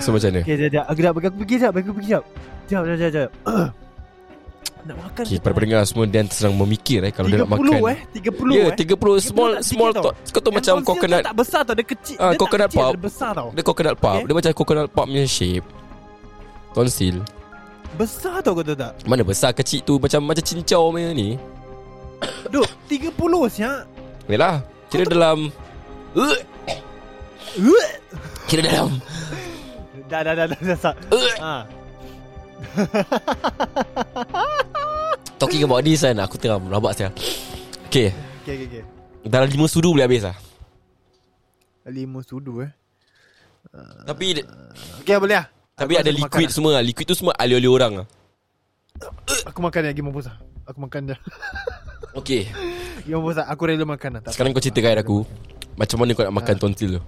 [0.00, 0.40] So macam mana?
[0.46, 0.84] Okay jap jap.
[0.88, 1.72] Aku dah aku pergi jap.
[1.76, 2.24] Aku pergi jap.
[2.70, 3.30] Jap jap jap jap
[4.86, 5.54] Nak makan Okay para tak?
[5.58, 7.82] pendengar semua Dan sedang memikir eh Kalau dia nak makan.
[7.82, 8.74] 30 eh 30 Ya eh.
[8.78, 11.74] 30 small tak small sikit to, Kau tahu Yang macam coconut tu tak besar tau
[11.74, 12.16] Dia kecil.
[12.16, 12.92] Ah, Dia coconut kecil pop.
[12.94, 13.48] Dia besar tau.
[13.50, 14.24] Dia coconut pop Okay.
[14.24, 15.66] Dia macam coconut pop punya shape.
[16.70, 17.16] Tonsil
[17.96, 18.92] Besar tau kau tahu tak?
[19.08, 19.96] Mana besar kecil tu?
[19.96, 21.34] Macam macam cincau punya ni.
[22.48, 23.10] Duk 30
[23.50, 23.82] siap
[24.30, 25.50] Yalah Kira dalam
[26.14, 26.38] uh,
[28.46, 29.02] Kira dalam
[30.06, 31.62] Dah dah dah dah dah dah uh, Ah.
[35.36, 37.12] Talking about this kan Aku tengah rabak saya
[37.86, 38.10] Okay.
[38.42, 38.84] Okay okay okay.
[39.26, 40.36] Dalam lima sudu boleh habis lah.
[41.86, 42.70] Lima sudu eh?
[44.06, 44.42] Tapi
[45.02, 45.46] Okay boleh lah.
[45.74, 46.82] Tapi Aku ada liquid makan semua lah.
[46.82, 48.06] Liquid tu semua alih-alih orang lah.
[48.06, 49.14] Lah.
[49.50, 51.16] Aku makan lagi mampus lah Aku makan je
[52.20, 52.48] Okay.
[53.06, 54.20] Ya mampus lah Aku rela makan lah.
[54.26, 55.22] Tak Sekarang kau cerita kat aku.
[55.78, 57.02] Macam mana kau nak makan tonsil tu?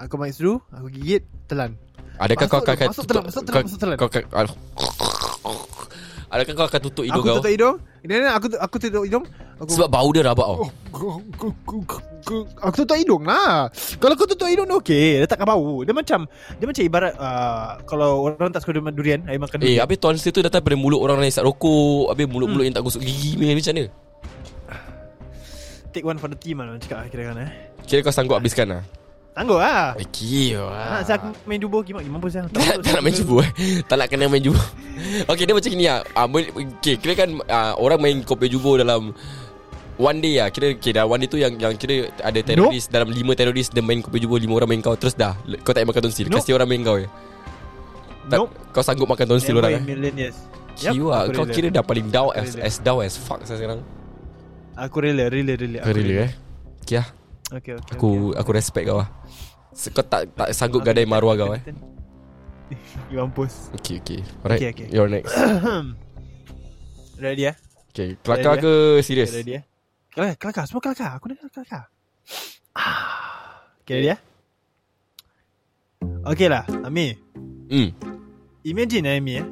[0.00, 1.76] Aku main sudu Aku gigit Telan.
[2.20, 3.96] Adakah Masuk kau akan masuk telan, masuk telan, masuk telan.
[3.96, 4.08] Kau
[6.30, 7.36] Adakah kau akan tutup hidung Aku kau?
[7.42, 7.76] tutup hidung?
[8.06, 9.24] Ini ni aku aku tutup hidung.
[9.58, 10.70] Aku, Sebab bau dia rabak tau.
[12.62, 13.66] Aku tutup hidung lah.
[13.98, 15.18] Kalau kau tutup hidung okey.
[15.20, 15.82] Dia takkan bau.
[15.82, 19.82] Dia macam Dia macam ibarat uh, Kalau orang tak suka durian Saya makan Eh durian.
[19.82, 22.14] habis tonsil tu datang pada mulut orang yang isap rokok.
[22.14, 23.84] Habis mulut-mulut yang tak gosok gigi Macam mana?
[25.90, 27.50] Take one for the team lah cakap kira kan eh.
[27.90, 28.82] Kira kau sanggup habiskan lah
[29.40, 29.96] Tangguh lah.
[29.96, 33.14] Eh kira Nak saya aku main jumbo Gimak gimana pun saya tak, tak nak main
[33.14, 33.50] jubur eh.
[33.82, 34.60] Tak nak kena main jubur.
[35.32, 36.04] Okay dia macam ni lah.
[36.12, 39.16] Ah, boleh- Okay kira kan ah, Orang main kopi jubur dalam
[39.96, 40.48] One day lah.
[40.48, 43.80] Kira okay, dalam one day tu yang yang kira Ada teroris Dalam lima teroris Dia
[43.80, 44.92] main kopi jubur Lima orang main kau.
[44.92, 46.28] Terus dah Kau tak makan tonsil.
[46.28, 46.36] Nope.
[46.36, 47.08] Kasih orang main kau je
[48.22, 48.52] tak, Nope.
[48.70, 49.82] Kau sanggup makan tonsil Never orang eh?
[49.82, 50.36] Million years
[50.76, 51.54] Kiwa aku Kau rela.
[51.56, 52.62] kira dah paling down Aku as, rela.
[52.62, 53.80] as down as fuck saya sekarang.
[54.76, 55.80] Aku rela Rela rela.
[55.80, 56.32] Kau rela eh.
[56.80, 57.08] Okay lah
[57.50, 59.08] Okay okay Aku aku respect kau lah
[59.74, 61.62] Kau tak tak sanggup gadai maruah kau eh.
[62.70, 63.74] Pergi mampus.
[63.82, 64.20] Okay okay.
[64.46, 64.86] Alright Okay, okay.
[64.94, 65.34] You're next.
[67.22, 67.56] Ready eh?
[67.90, 69.64] Okay Kelakar Ready, ke serius Okay ready eh?
[70.14, 71.10] Kelakar Kelakar Semua kelakar.
[71.18, 71.82] Aku dah kelakar.
[72.74, 73.66] Ah.
[73.82, 74.20] Okay ready eh?
[76.22, 77.18] Okay lah Ami
[77.70, 77.94] Hmm.
[78.66, 79.46] Imagine eh Ami eh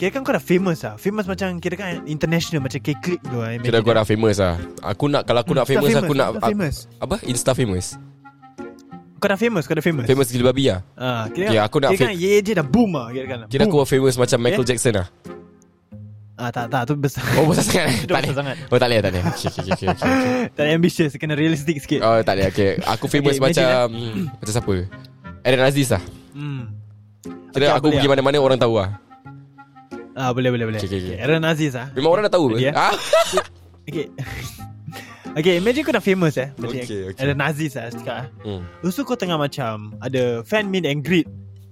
[0.00, 3.52] Kira kan kau dah famous lah Famous macam Kira kan international Macam K-Click tu lah
[3.60, 6.74] Kira kau dah famous lah Aku nak Kalau aku nak Hmm, famous, Aku nak famous
[6.96, 8.00] Apa Insta famous
[9.20, 11.92] Kau dah famous Kau dah famous Famous gila babi lah Ah, kira, Okay, aku nak
[11.92, 13.38] kira kan ye je dah boom lah kira kan.
[13.52, 13.76] Kira boom.
[13.76, 15.08] aku famous macam Michael Jackson lah
[16.40, 17.20] ah tak tak tu besar.
[17.36, 18.56] Oh besar sangat Tak besar boleh sangat.
[18.72, 20.40] Oh tak boleh tak boleh Okay okay okay, okay, okay.
[20.56, 22.00] tak ada ambitious, kena realistic sikit.
[22.00, 22.70] Oh tak boleh okay.
[22.80, 24.72] Aku famous Okay, macam hmm, Macam siapa
[25.44, 26.00] Aaron Aziz lah
[26.32, 26.72] Hmm.
[27.52, 28.12] Kira Okay, aku boleh pergi lah.
[28.16, 29.09] mana-mana orang tahu lah
[30.20, 30.80] Ah boleh boleh boleh.
[30.84, 31.24] Okay, okay, okay.
[31.24, 31.88] Aaron Aziz ah.
[31.96, 32.70] Memang orang dah tahu Ready, ke?
[32.70, 32.74] eh?
[32.76, 32.92] Ah?
[33.90, 34.06] Okay.
[35.32, 36.52] okay, imagine kau dah famous eh.
[36.60, 37.18] Macam Okay, okay.
[37.24, 38.26] Aaron Aziz lah cakap eh.
[38.44, 38.62] Hmm.
[38.84, 41.24] Lepas tu kau tengah macam ada fan meet and greet.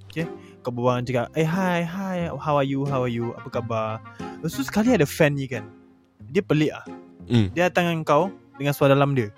[0.08, 0.24] Okay.
[0.64, 4.00] Kau berbual cakap, eh hi, hi, how are you, how are you, apa khabar.
[4.40, 5.68] Lepas tu sekali ada fan ni kan.
[6.32, 6.82] Dia pelik ah.
[7.28, 7.52] Hmm.
[7.52, 9.28] Dia datang dengan kau dengan suara dalam dia.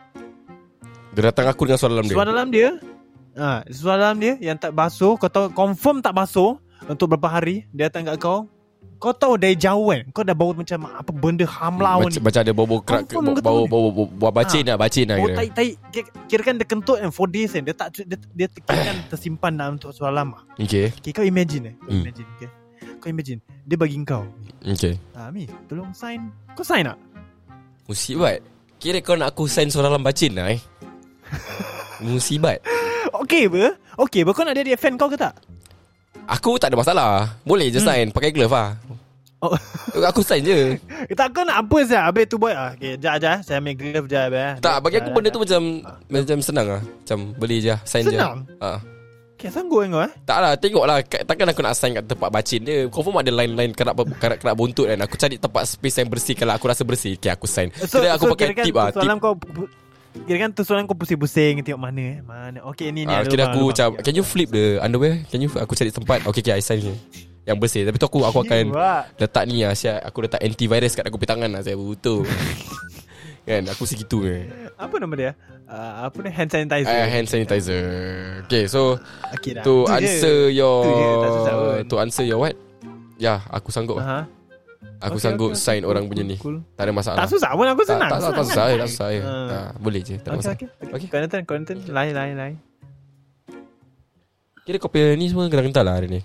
[1.11, 2.69] Dia datang aku dengan suara dalam dia Suara dalam dia
[3.35, 6.55] ha, Suara dalam dia Yang tak basuh Kau tahu Confirm tak basuh
[6.87, 8.47] Untuk berapa hari Dia datang kat kau
[9.01, 10.05] Kau tahu dari jauh kan?
[10.13, 13.09] Kau dah bau macam Apa benda ham lawan macam, macam ada bau-bau kerak
[13.41, 15.35] Bau bau bau bau bacin lah Bacin lah kira.
[15.35, 15.69] tai tai
[16.29, 17.65] Kira- kan dia kentut kan 4 days kan.
[17.65, 20.45] Dia tak Dia, dia kira kan tersimpan dalam untuk suara lama.
[20.55, 21.75] Okay okay, Kau imagine eh.
[21.75, 22.05] Kau Hmm.
[22.05, 22.49] imagine okay?
[23.01, 24.29] Kau imagine Dia bagi kau
[24.61, 26.29] Okay Ah, Mi Tolong sign.
[26.53, 27.01] Kau sign tak?
[27.89, 28.45] Musibat.
[28.77, 30.61] Kira kau nak aku sign suara dalam bacin lah eh.
[32.05, 32.61] Musibat.
[33.17, 35.33] Okay ber Okay ber Kau nak dia dia fan kau ke tak?
[36.31, 37.11] Aku tak ada masalah.
[37.43, 38.79] Boleh je sign Pakai glove lah.
[39.41, 39.57] Oh.
[40.13, 40.77] Aku sign je.
[41.19, 42.71] Tak kau nak apa sah Habis tu buat ah.
[42.77, 44.53] Okay jap jap Saya ambil glove jap eh.
[44.61, 45.63] Tak bagi aku benda tu macam
[46.07, 46.83] Macam senang lah.
[46.85, 48.45] Macam beli je Sign Senang?
[48.47, 48.79] je ha.
[49.41, 50.13] Okay sanggup kan kau eh.
[50.29, 51.01] Tak lah tengok lah.
[51.01, 52.85] Takkan aku nak sign kat tempat bacin dia.
[52.93, 55.01] Confirm ada line-line Kerak, kerak, kerak buntut kan.
[55.09, 56.37] Aku cari tempat space yang bersih.
[56.37, 57.73] Kalau aku rasa bersih Okay aku sign.
[57.73, 59.33] Kira aku pakai kirakan tip lah Soalan tip, kau
[60.11, 62.59] Kira kan tu soalan kau pusing-pusing Tengok mana eh Mana.
[62.75, 65.23] Okay ni ni ah, ada Kira aku macam Can you flip the underwear?
[65.31, 66.27] Can you Aku cari tempat.
[66.27, 66.95] Okay okay I sign je
[67.47, 67.83] Yang bersih.
[67.87, 68.65] Tapi tu aku aku akan.
[69.17, 70.03] Letak ni lah siap.
[70.07, 72.27] Aku letak antivirus kat aku punya tangan lah Saya betul
[73.49, 75.33] Kan aku segitu ni Apa nama dia?
[75.71, 76.31] Uh, Apa ni?
[76.35, 76.91] Hand sanitizer.
[76.91, 77.85] Uh, Hand sanitizer.
[78.51, 78.99] Okay so
[79.31, 79.63] okay, dah.
[79.63, 80.93] To Tu answer your je,
[81.23, 81.83] pun.
[81.87, 82.59] To answer your what?
[83.23, 84.03] Ya aku sanggup.
[84.03, 84.40] Aha.
[85.01, 86.37] Aku Okay, sanggup okay, sign okay, orang cool, punya ni.
[86.37, 86.57] cool.
[86.77, 87.19] Tak ada masalah.
[87.25, 88.11] Tak susah pun aku senang.
[88.13, 89.09] tak, tak, tak susah Tak susah.
[89.17, 89.49] Ah.
[89.49, 90.57] Ah, Boleh je Tak ada Okay masalah.
[90.61, 90.93] okay Okay.
[90.93, 92.57] okay Konten konten Lain lain lain.
[94.61, 96.21] Kira punya ni semua Kental-kental lah hari ni?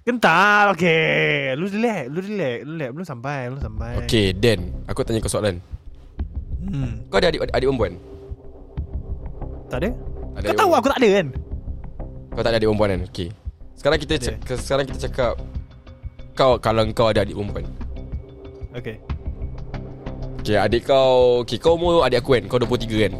[0.00, 2.90] Kental Okay Lu relax Lu relax Lu relax.
[2.96, 3.92] Belum sampai Belum sampai.
[4.00, 5.60] Okay Dan Aku tanya kau soalan.
[6.66, 7.04] Hmm.
[7.06, 7.92] Kau ada adik adik perempuan?
[9.68, 9.90] Tak ada.
[10.34, 11.26] Ada Kau adik tahu aku tak ada kan?
[12.32, 13.00] Kau tak ada adik perempuan kan?
[13.12, 13.28] Okay
[13.76, 15.32] Sekarang kita cak, Sekarang kita cakap
[16.36, 17.64] Kau Kalau kau ada adik perempuan.
[18.76, 19.00] Okay
[20.44, 22.44] Okay adik kau Okay kau umur adik aku kan?
[22.46, 23.12] Kau 23 kan?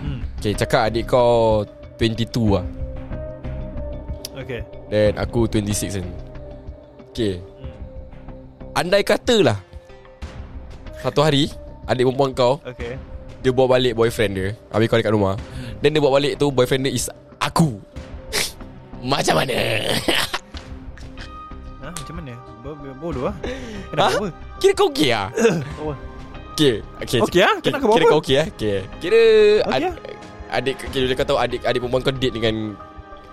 [0.00, 0.20] Hmm.
[0.40, 1.62] Okay cakap adik kau
[2.00, 2.64] 22 lah.
[4.40, 6.06] Okay Dan aku 26 kan?
[7.12, 7.36] Okay
[8.72, 9.58] Andai kata lah
[11.04, 11.52] Satu hari
[11.84, 12.96] Adik perempuan kau Okay
[13.44, 15.36] Dia bawa balik boyfriend dia Habis kau dekat rumah.
[15.84, 17.76] Dan dia bawa balik tu Boyfriend dia is Aku.
[19.04, 19.56] Macam mana
[23.10, 23.36] Bodoh lah
[23.90, 23.90] Ha?
[23.90, 24.28] Kenapa apa?
[24.62, 25.28] Kira kau okay lah
[25.82, 25.94] Oh,
[26.54, 27.54] Okay Okay, Okey ah?
[27.58, 28.78] Kira, kau kira kau okay lah okay.
[29.02, 29.22] Kira
[29.66, 29.94] Okey ad, ah?
[30.54, 32.54] Adik Kira kau tahu adik Adik perempuan kau date dengan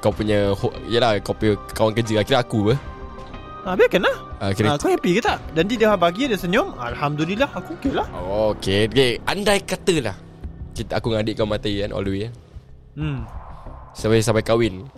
[0.02, 2.76] Kau punya ho, Yelah kau punya kawan kerja lah Kira aku apa
[3.70, 5.38] ha, biarkan lah uh, Kira ha, Kau happy ke tak?
[5.54, 8.90] Dan dia dah bagi Dia senyum Alhamdulillah Aku okay lah Oh, okay.
[8.90, 9.22] okay.
[9.30, 10.18] Andai kata lah
[10.74, 12.34] kita, Aku dengan adik kau mati kan All the way kan
[12.98, 13.20] Hmm
[13.94, 14.90] Sampai sampai kahwin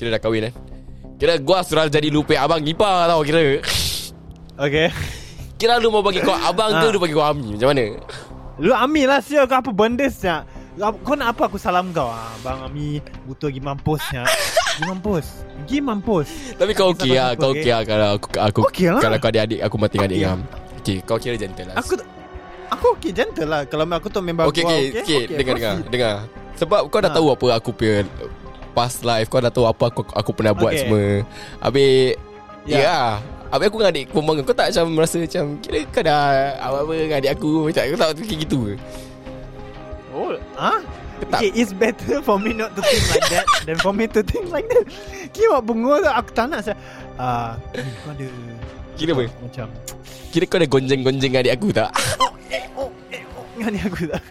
[0.00, 0.75] Kira dah kahwin kan
[1.16, 3.60] Kira gua suruh jadi lupa abang Ipar tau kira.
[4.56, 4.88] Okay.
[5.56, 6.92] Kira lu mau bagi kau abang ke Ha.
[6.92, 7.56] Lu bagi kau Ami.
[7.56, 7.96] Macam mana?
[8.60, 10.44] Lu Ami lah siap Kau apa benda siap
[10.76, 12.08] Kau nak apa aku salam kau?
[12.12, 15.26] Ah, Bang Ami Butuh pergi mampus siap Pergi mampus.
[15.64, 16.28] Pergi mampus.
[16.60, 17.64] Tapi kau okey lah Kau okay?
[17.64, 19.00] okey lah Kalau aku, aku Okey lah.
[19.00, 20.24] Kalau kau ada adik Aku mati adik Okey.
[20.24, 20.36] kau
[20.76, 21.76] Okay kau kira gentle lah.
[21.80, 21.92] Aku
[22.76, 23.60] Aku okay gentle lah.
[23.64, 26.14] Kalau aku tu member Okay aku okay, okay, okay, Dengar dengar Dengar.
[26.56, 27.16] Sebab kau dah Ha.
[27.16, 28.04] tahu apa Aku punya
[28.76, 30.84] Past life Kau dah tahu apa Aku, aku pernah buat Okay.
[30.84, 31.04] semua
[31.64, 32.20] Habis
[32.68, 33.06] Ya yeah.
[33.48, 36.22] Habis aku dengan adik perempuan kau tak macam merasa macam Kira kau dah
[36.60, 38.74] Apa-apa dengan adik aku Macam kau tak fikir gitu ke
[40.12, 40.84] Oh Ah
[41.32, 41.40] Tak.
[41.40, 44.52] Okay, it's better for me not to think like that than for me to think
[44.52, 44.84] like that.
[45.32, 46.76] Kira bengul tu aku tak nak saya.
[47.16, 48.28] Ah, uh, kau ada
[49.00, 49.24] Kira apa?
[49.40, 49.66] macam
[50.28, 51.88] Kira kau ada gonjeng-gonjeng dengan adik aku tak
[53.68, 54.22] ni aku tak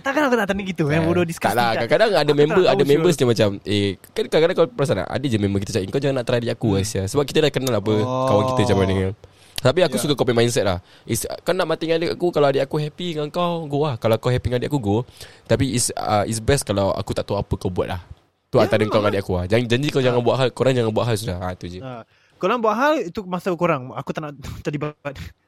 [0.00, 1.70] Takkan aku tak tanya gitu kan Bodoh discuss Tak lah.
[1.76, 5.38] Kadang-kadang ada member Ada members dia macam Eh kan kadang-kadang kau perasan tak Ada je
[5.38, 6.80] member kita cakap "Eh, Kau jangan nak try adik aku hmm.
[6.80, 7.02] Asia.
[7.04, 8.26] Sebab kita dah kenal apa Oh.
[8.26, 9.14] Kawan kita macam mana kan
[9.60, 10.00] tapi aku Ya.
[10.00, 12.80] suka kau punya mindset lah Is, Kau nak mati dengan adik aku Kalau adik aku
[12.80, 14.96] happy dengan kau Go lah Kalau kau happy dengan adik aku go
[15.44, 18.00] Tapi is uh, is best Kalau aku tak tahu apa kau buat lah
[18.48, 20.72] Tu Ya, antara kau dengan adik aku lah Jangan, Janji kau jangan buat hal Korang
[20.72, 22.00] jangan buat hal sudah ha, Tu je Ha.
[22.40, 24.32] Korang buat hal Itu masa korang Aku tak nak
[24.64, 24.96] terlibat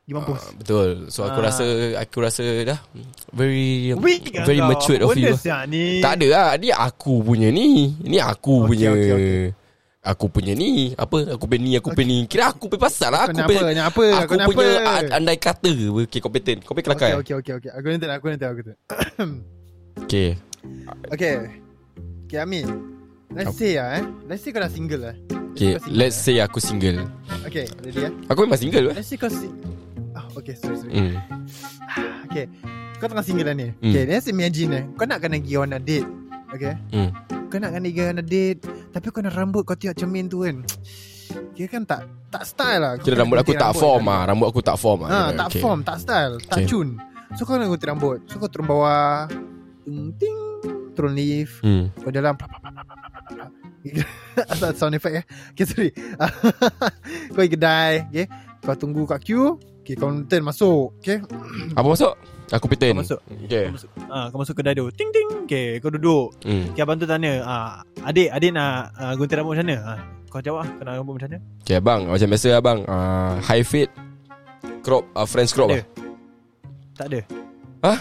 [0.05, 1.49] Di mampus Ah, Betul So aku Ah.
[1.49, 1.65] rasa
[1.97, 2.79] Aku rasa dah
[3.33, 4.69] Very Weak Very kau?
[4.69, 8.69] matured of you siap ni Tak ada lah Ni aku punya ni Ni aku Okey,
[8.69, 9.45] punya okey, okey.
[10.03, 13.25] Aku punya ni Apa Aku punya ni Aku punya ni Kira aku punya pasal lah
[13.25, 14.05] Kau Aku punya apa?
[14.05, 14.05] Apa?
[14.21, 14.95] Aku Kau nak punya apa?
[15.17, 15.71] Andai kata
[16.05, 17.71] Okay kompeten Kau punya kelakar Okay, okay, okay, okay.
[17.73, 18.75] Aku nanti, aku nanti, aku nanti.
[20.05, 20.29] Okay
[21.11, 21.59] Okay.
[22.27, 22.65] Okay, Amin.
[23.35, 24.05] Let's say ah, eh.
[24.25, 25.17] Let's say kau dah single lah.
[25.53, 26.99] Okay single, Let's say aku single
[27.45, 28.13] Okay, ready eh.
[28.33, 29.53] Aku memang single lah Let's say kau sing...
[30.13, 30.93] Ah, okay, sorry, sorry.
[30.93, 31.17] hmm.
[32.29, 32.45] Okay.
[33.01, 33.69] Kau tengah single lah ni.
[33.81, 33.93] Hmm.
[33.93, 34.85] Okay, let's imagine eh.
[34.97, 36.09] Kau nak kena pergi on a date.
[36.53, 36.75] Okay.
[36.93, 37.11] Hmm.
[37.49, 38.61] Kau nak kena pergi on a date.
[38.93, 40.61] Tapi kau nak rambut kau tengok cermin tu kan.
[41.57, 42.93] Kira kan tak tak style lah.
[43.01, 44.21] Kau Kira rambut aku tak form ah.
[44.29, 45.09] Rambut aku tak form ah.
[45.09, 45.61] Ha, tak okay.
[45.65, 46.69] form, tak style, tak Okay.
[46.69, 46.89] cun.
[47.37, 48.19] So kau kena gunting rambut.
[48.29, 49.29] So kau turun bawah.
[49.89, 50.37] Ting, ting
[50.93, 51.65] turun lift.
[51.65, 51.89] Hmm.
[52.01, 53.51] Kau jalan plap, plap, plap, plap, plap, plap, plap.
[54.53, 55.25] Asal sound effect eh?
[55.55, 55.91] Okay sorry.
[57.35, 58.27] Kau pergi kedai Okay?
[58.63, 61.19] Kau tunggu kat queue Okay kau turn masuk Okay?
[61.75, 62.15] Apa masuk?
[62.55, 63.21] Aku peten Kau masuk.
[63.49, 63.67] Okay.
[63.67, 64.87] Kau masuk, ah, kau masuk kedai tu.
[64.95, 65.29] Ting ting.
[65.51, 66.31] Okay kau duduk.
[66.47, 66.71] Hmm.
[66.71, 67.71] Okay abang tu tanya ah,
[68.07, 69.77] Adik Adik nak ah, gunting rambut macam mana?
[69.83, 71.39] Ah, Kau jawab lah Kau nak rambut macam mana?
[71.67, 73.93] Okay abang Macam biasa abang uh, High fade
[74.87, 75.83] Crop uh, French crop Ada.
[75.83, 75.87] lah.
[76.93, 77.21] Tak ada.
[77.83, 77.99] Hah?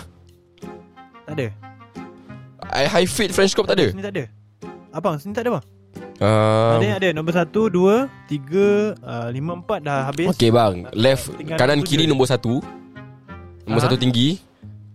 [1.26, 1.48] Tak ada.
[2.74, 3.90] I High fade French crop tak ada?
[3.94, 4.41] Sini tak ada
[4.92, 5.66] Abang sini tak ada bang?
[6.22, 7.10] Um, Ada ada.
[7.12, 10.28] Nombor satu Dua Tiga uh, Lima empat dah habis.
[10.30, 10.86] Okay bang.
[10.94, 12.60] Left Tinggal Kanan kiri nombor satu.
[13.64, 13.86] Nombor Ah.
[13.86, 14.40] satu tinggi.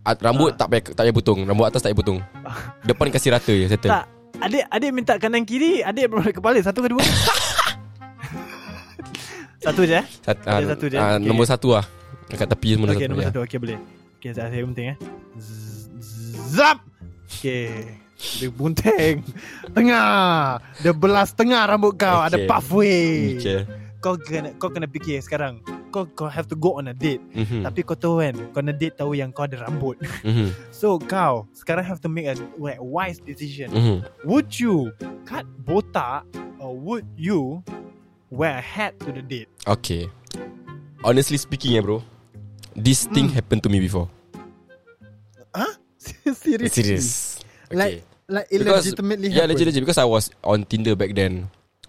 [0.07, 0.57] Rambut Ah.
[0.57, 2.19] tak payah tak payah potong Rambut atas tak payah potong
[2.89, 3.91] Depan kasih rata je Settle.
[3.91, 4.05] Tak.
[4.39, 5.81] Adik adik minta kanan kiri.
[5.81, 6.61] Adik berbalik kepala.
[6.61, 7.03] Satu ke dua?
[9.59, 10.07] Satu je eh?
[10.23, 10.97] Sat, Ada ah, satu je.
[10.97, 11.27] ah, Okay.
[11.27, 11.85] Nombor satu lah.
[12.27, 13.29] Dekat tepi semua Okay satu, nombor ya.
[13.29, 13.41] satu.
[13.43, 13.79] Okay boleh.
[14.17, 14.97] Okay saya, saya gunting eh
[16.47, 16.79] Zap!
[17.27, 19.21] Okay Dia gunting
[19.77, 20.57] Tengah.
[20.81, 22.25] Dia belas tengah rambut kau.
[22.25, 22.49] Ada Okay.
[22.49, 23.37] pathway.
[23.37, 23.61] Okay.
[24.01, 25.61] Kau kena Kau kena fikir sekarang.
[25.93, 27.21] Kau kau have to go on a date.
[27.33, 29.97] Mhm, Tapi kau tahu kan Kau a date tahu yang kau ada rambut.
[30.25, 30.49] Mhm,
[30.81, 33.69] So kau Sekarang have to make a like, wise decision.
[33.73, 33.97] Mhm.
[34.25, 34.93] Would you
[35.25, 36.25] Cut botak
[36.61, 37.61] Or would you
[38.29, 39.47] Wear a hat to the date?
[39.65, 40.09] Okay.
[41.05, 42.01] Honestly speaking ya bro
[42.73, 43.37] This thing Hmm.
[43.41, 44.09] happened to me before.
[46.37, 47.26] Serious
[47.69, 51.47] Serious Like Like Because- illegitimately Yeah legit legit Because I was on Tinder back then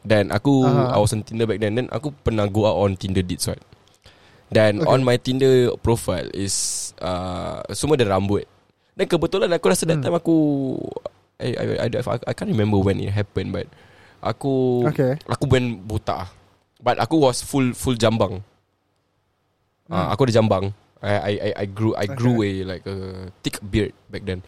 [0.07, 0.95] Dan aku Aha.
[0.95, 3.61] I was on Tinder back then Then aku pernah go out on Tinder dates right
[4.47, 4.87] Dan Okay.
[4.87, 8.45] on my Tinder profile Is uh, Semua ada rambut
[8.93, 10.05] Dan kebetulan aku rasa that Hmm.
[10.09, 10.35] time aku
[11.37, 13.69] I, I, I, I, I can't remember when it happened But
[14.21, 15.45] Aku Okay Aku
[15.85, 16.29] botak ah.
[16.77, 18.45] But aku was full full jambang.
[19.89, 20.69] Ah, aku ada jambang.
[21.01, 24.45] I I I, I grew I grew a like a thick beard back then.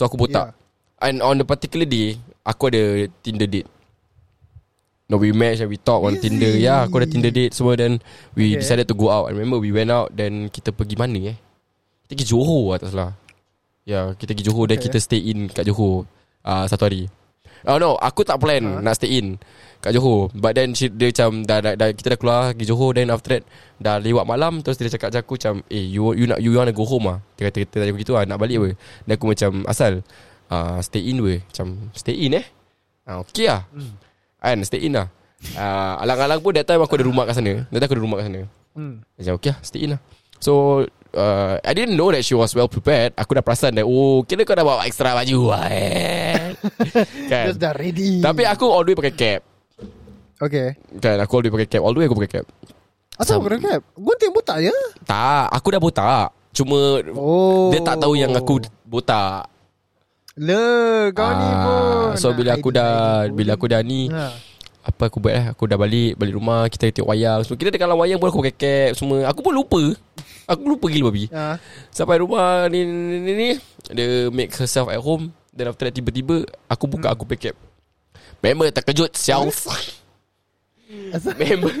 [0.00, 0.56] So aku botak.
[0.96, 3.68] And on the particular day, aku ada Tinder date.
[5.12, 6.32] No, we match and we talk on Easy.
[6.32, 6.56] Tinder.
[6.56, 7.76] Yeah, aku ada Tinder date semua.
[7.76, 8.00] Then
[8.32, 8.64] we Okay.
[8.64, 9.28] decided to go out.
[9.28, 10.08] I remember we went out.
[10.16, 11.36] Then kita pergi mana eh?
[12.08, 13.12] Kita pergi Johor lah tak salah.
[13.84, 14.72] Ya, yeah, kita pergi Johor.
[14.72, 14.88] Then Okay.
[14.88, 16.08] kita stay in kat Johor
[16.48, 17.12] uh, satu hari.
[17.68, 18.80] Oh no, aku tak plan Ha?
[18.80, 19.36] nak stay in
[19.80, 20.28] kat Johor.
[20.36, 22.92] But then she, dia macam dah, dah, dah, kita dah keluar pergi Johor.
[22.92, 23.42] Then after that
[23.80, 24.60] dah lewat malam.
[24.60, 27.18] Terus dia cakap macam aku macam, eh you you nak you wanna go home ah?
[27.40, 28.70] Dia kata kita tanya begitu ah, nak balik apa?
[29.08, 29.92] Dan aku macam asal
[30.52, 31.40] uh, stay in weh.
[31.40, 32.46] Macam stay in eh?
[33.08, 33.64] Ah, okay lah.
[33.72, 33.96] Hmm.
[34.40, 35.08] Kan stay in lah.
[35.56, 37.64] Uh, alang-alang pun that time aku ada rumah kat sana.
[37.72, 38.40] That time aku ada rumah kat sana.
[38.76, 39.02] Hmm.
[39.18, 40.00] Macam okay lah Stay in lah
[40.38, 43.14] So uh, I didn't know that she was well prepared.
[43.14, 46.54] Aku dah perasan that Oh kira kau dah bawa extra baju lah eh.
[47.26, 47.44] kan?
[47.48, 48.18] Just dah ready.
[48.18, 49.40] Tapi aku all the way pakai cap.
[50.36, 50.74] Okay.
[50.96, 51.16] Kan?
[51.18, 51.82] Aku all the way pakai cap.
[51.82, 52.46] All the way aku pakai cap.
[53.16, 53.80] Asal Sam- kau cap?
[53.92, 55.46] Gunting botak je Tak.
[55.52, 56.28] Aku dah botak.
[56.50, 56.78] Cuma
[57.14, 59.46] Oh Dia tak tahu yang aku botak.
[60.34, 60.64] Le
[61.12, 62.10] Kau ni Ah, pun.
[62.16, 62.90] So bila aku dah
[63.28, 64.32] Bila aku dah ni ha.
[64.90, 65.46] Apa aku buat eh?
[65.54, 67.40] Aku dah balik Balik rumah Kita tengok wayang.
[67.46, 69.30] So, Kira dekat dalam wayang pun aku cap Semua.
[69.30, 69.78] Aku pun lupa.
[70.50, 71.30] Aku lupa gila babi.
[71.30, 71.62] Ha.
[71.94, 73.48] Sampai rumah ni ni, ni, ni
[73.94, 75.30] Dia make herself at home.
[75.54, 77.56] Then after that tiba-tiba Aku buka aku pakai cap
[78.42, 79.54] Member terkejut Asal
[81.40, 81.74] Member.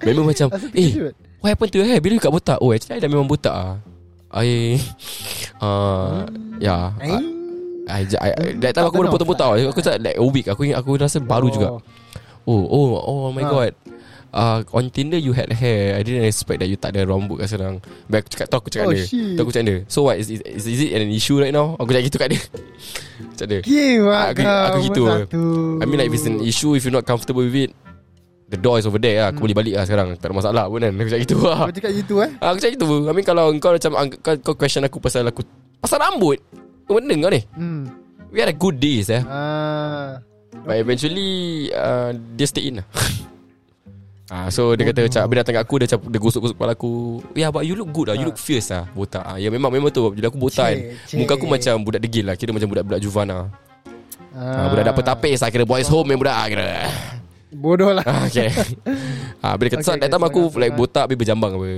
[0.00, 1.12] Member macam Asal Eh
[1.44, 2.58] What happened to her Bila you kat botak?
[2.64, 3.76] Oh actually I dah memang botak ah.
[4.32, 4.80] I
[5.60, 6.24] uh,
[6.64, 6.96] Ya?
[7.02, 7.33] I,
[7.84, 8.28] I, I,
[8.58, 9.68] That time aku baru potong-potong.
[9.68, 11.68] Aku cakap like a week Aku ingat aku rasa baru juga.
[11.68, 11.82] Oh.
[12.44, 13.50] Oh oh oh my Ha.
[13.50, 13.72] god.
[14.34, 15.94] Uh, On Tinder you had hair.
[15.94, 18.68] I didn't expect that you tak ada rambut kat sekarang Baik aku cakap tu aku
[18.68, 19.06] cakap Oh, dia.
[19.06, 19.32] shit.
[19.32, 19.78] Tu aku cakap dia.
[19.86, 21.78] So what is, is, is, it an issue right now?
[21.78, 22.42] Aku cakap gitu kat dia.
[23.38, 23.60] Cakap dia.
[23.62, 25.04] Give Aku- aku gitu.
[25.06, 25.42] Satu.
[25.78, 27.70] I mean like if it's an issue If you're not comfortable with it
[28.44, 30.18] The door is over there lah Aku boleh balik lah sekarang.
[30.18, 30.92] Tak ada masalah pun kan.
[30.92, 32.30] Aku cakap gitu lah Kau cakap gitu eh?
[32.40, 32.86] Ah, Aku cakap gitu.
[33.06, 35.46] I mean kalau kau macam kau question aku pasal aku
[35.78, 36.42] Pasal rambut
[36.84, 37.42] Apa benda kau ni?
[37.56, 37.82] Hmm.
[38.28, 40.18] We had a good days eh Ah,
[40.66, 41.30] But eventually
[41.70, 42.86] uh, Dia stay in lah.
[44.24, 46.92] Ah, so dia kata macam Habis datang kat aku Dia macam Dia gosok-gosok kepala aku.
[47.36, 49.92] Yeah but you look good lah You look fierce lah Botak ah, Ya memang memang
[49.92, 50.76] tu Bila aku botak kan
[51.14, 52.34] Muka aku macam budak degil lah.
[52.34, 53.46] Kira macam budak-budak Juvana ah.
[54.34, 55.52] ah, Budak dapat tapis lah.
[55.52, 56.64] Kira boys home yang budak ah, Kira.
[57.52, 58.04] Bodoh lah.
[58.10, 58.48] Ah, Okay.
[59.44, 61.68] Ah, Bila kata Okay, okay, That time okay, aku like botak Habis berjambang apa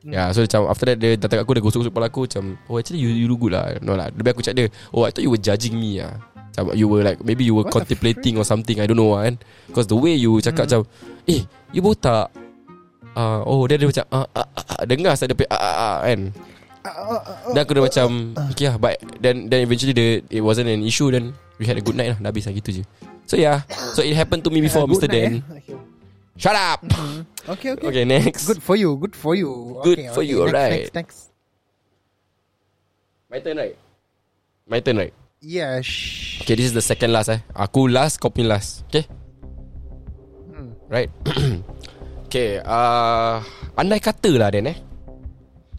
[0.00, 2.44] Ya yeah, so macam After that dia datang kat aku Dia gosok-gosok kepala aku Macam
[2.72, 3.76] Oh actually you, you look good lah.
[3.84, 6.72] No lah Lebih aku cakap dia Oh I thought you were judging me lah Macam
[6.72, 9.36] you were like Maybe you were What contemplating or something I don't know lah kan?
[9.68, 10.88] Because the way you cakap macam
[11.28, 11.44] Eh
[11.76, 12.32] you botak
[13.12, 15.96] uh, Oh dia dia macam ah, ah, ah, ah, Dengar saya dia ah, ah, ah,
[16.08, 16.20] kan?
[17.52, 18.06] Dan aku dah macam
[18.56, 21.84] Okay lah But then, then eventually the, It wasn't an issue Then we had a
[21.84, 22.82] good night lah Dah habis lah gitu je.
[23.28, 23.68] So yeah.
[23.94, 25.06] So it happened to me before Mr.
[25.06, 25.44] Dan.
[25.44, 25.60] eh?
[25.60, 25.89] Okay.
[26.40, 26.80] Shut up.
[27.44, 27.84] Okay okay.
[27.84, 28.48] Okay next.
[28.48, 29.76] Good for you Good for you.
[29.84, 30.72] Good okay, for okay, you, next, alright.
[30.72, 31.18] Next next.
[33.28, 33.76] My turn right?
[34.64, 35.12] My turn right?
[35.44, 36.40] Yeah shh.
[36.40, 37.44] Okay this is the second last eh?
[37.52, 38.88] Aku last Kau punya last.
[38.88, 39.04] Okay?
[40.88, 41.12] Right?
[42.30, 43.44] Okay uh,
[43.76, 44.78] Andai kata lah Dan eh.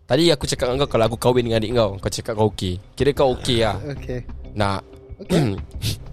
[0.06, 2.78] Tadi aku cakap dengan kau Kalau aku kahwin dengan adik kau Kau cakap kau okay.
[2.94, 3.82] Kira kau okay lah.
[3.98, 4.30] Okay.
[4.54, 4.86] Nak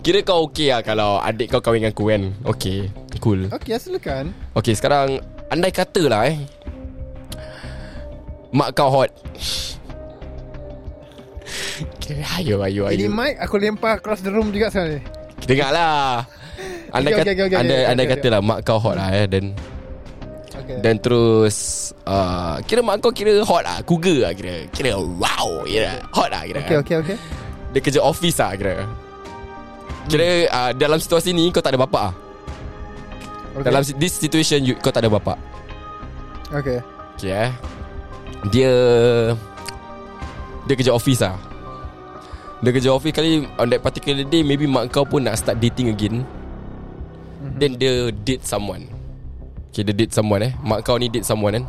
[0.00, 2.22] Kira kau okay lah Kalau adik kau kahwin dengan aku kan?
[2.46, 3.48] Okay Cool.
[3.50, 4.32] Okay silakan.
[4.54, 5.20] Okay sekarang
[5.50, 6.38] Andai kata lah eh.
[8.50, 9.10] Mak kau hot.
[12.02, 12.94] Kira ayo ayo ayo.
[12.94, 15.00] Ini mic aku lempar across the room juga sekarang ni.
[15.46, 16.26] Dengar lah
[16.90, 19.10] Andai Okay, kata, okay, okay, andai, okay, andai okay, kata lah Mak kau hot lah
[19.14, 19.26] eh.
[19.26, 19.54] Dan
[20.56, 20.82] Okay.
[20.82, 21.56] Dan terus
[22.08, 24.66] uh, Kira mak kau kira hot lah Cougar lah kira.
[24.72, 26.60] Kira wow kira Hot lah kira.
[26.64, 27.16] Okay okay okay.
[27.70, 28.82] Dia kerja office lah kira
[30.06, 32.14] Kira uh, dalam situasi ni Kau tak ada bapak lah
[33.58, 33.66] okay.
[33.72, 35.38] Dalam this situation you, Kau tak ada bapak?
[36.54, 36.78] Okay.
[37.18, 37.50] Okay eh.
[38.52, 38.72] Dia
[40.68, 41.34] Dia kerja office lah
[42.62, 45.90] Dia kerja office kali On that particular day Maybe mak kau pun nak start dating
[45.90, 46.22] again.
[46.22, 47.56] Mm-hmm.
[47.58, 48.86] Then dia date someone.
[49.72, 50.52] Okay dia date someone eh.
[50.62, 51.64] Mak kau ni date someone kan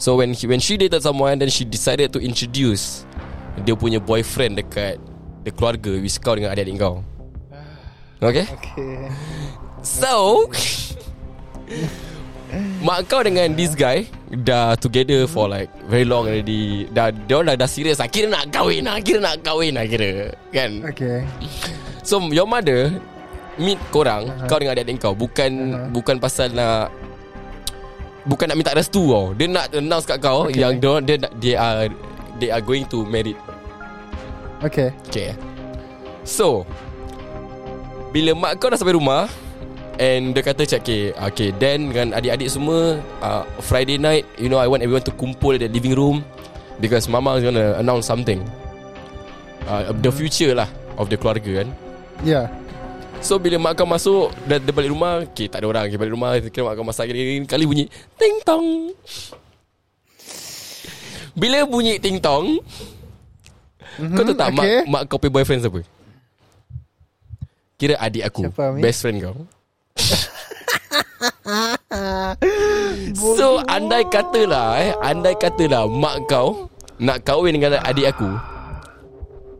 [0.00, 3.04] So when he, when she dated someone Then she decided to introduce
[3.60, 4.96] Dia punya boyfriend dekat
[5.44, 7.04] The keluarga Which kau dengan adik-adik kau
[8.22, 8.46] Okay?
[8.46, 9.10] Okay.
[9.82, 10.46] So
[12.78, 16.86] Mak kau dengan this guy Dah together for like Very long already.
[16.94, 17.98] Dah Dia orang dah, dah serious.
[17.98, 20.86] Lah Kira nak kahwin lah Kira nak kahwin lah kira Kan?
[20.86, 21.26] Okay.
[22.06, 22.94] So your mother
[23.58, 24.46] Meet korang uh-huh.
[24.46, 25.14] Kau dengan adik-adik kau.
[25.18, 25.88] Bukan uh-huh.
[25.90, 26.94] Bukan pasal nak
[28.22, 29.34] Bukan nak minta restu tau.
[29.34, 30.62] Dia nak announce kat kau Okay.
[30.62, 31.90] Yang dia, dia, they are
[32.38, 33.36] They are going to married
[34.62, 34.94] Okay.
[35.10, 35.34] Okay.
[36.22, 36.62] So
[38.12, 39.24] Bila mak kau dah sampai rumah
[39.96, 44.60] And dia kata cak okay, okay Dan dengan adik-adik semua uh, Friday night You know
[44.60, 46.20] I want everyone to kumpul At the living room
[46.76, 48.44] Because mama is gonna announce something.
[49.64, 50.68] Uh, The future lah
[51.00, 51.68] Of the keluarga kan?
[52.20, 52.52] Yeah
[53.24, 56.12] So bila mak kau masuk Dah dia balik rumah Okay tak ada orang okay, Balik
[56.12, 57.08] rumah Kira mak kau masak
[57.48, 57.88] Kali bunyi
[58.20, 58.92] Ting tong.
[61.32, 64.84] Bila bunyi ting tong mm-hmm, Kau tahu tak okay.
[64.84, 65.80] mak, mak kau punya boyfriend siapa
[67.82, 68.46] Kira adik aku.
[68.46, 68.78] Siapa, Amin?
[68.78, 69.34] Best friend kau.
[73.38, 76.66] So andai katalah eh Andai katalah Mak kau
[76.98, 78.26] Nak kahwin dengan adik aku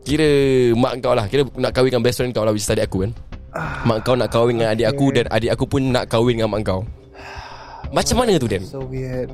[0.03, 0.27] Kira
[0.75, 3.07] Mak kau lah Kira nak kahwin dengan best friend kau lah Which is adik aku
[3.07, 3.11] kan?
[3.87, 6.67] Mak kau nak kahwin dengan adik aku Dan adik aku pun nak kahwin dengan mak
[6.67, 6.83] kau.
[7.93, 8.65] Macam mana tu Dan?
[8.67, 9.31] So weird.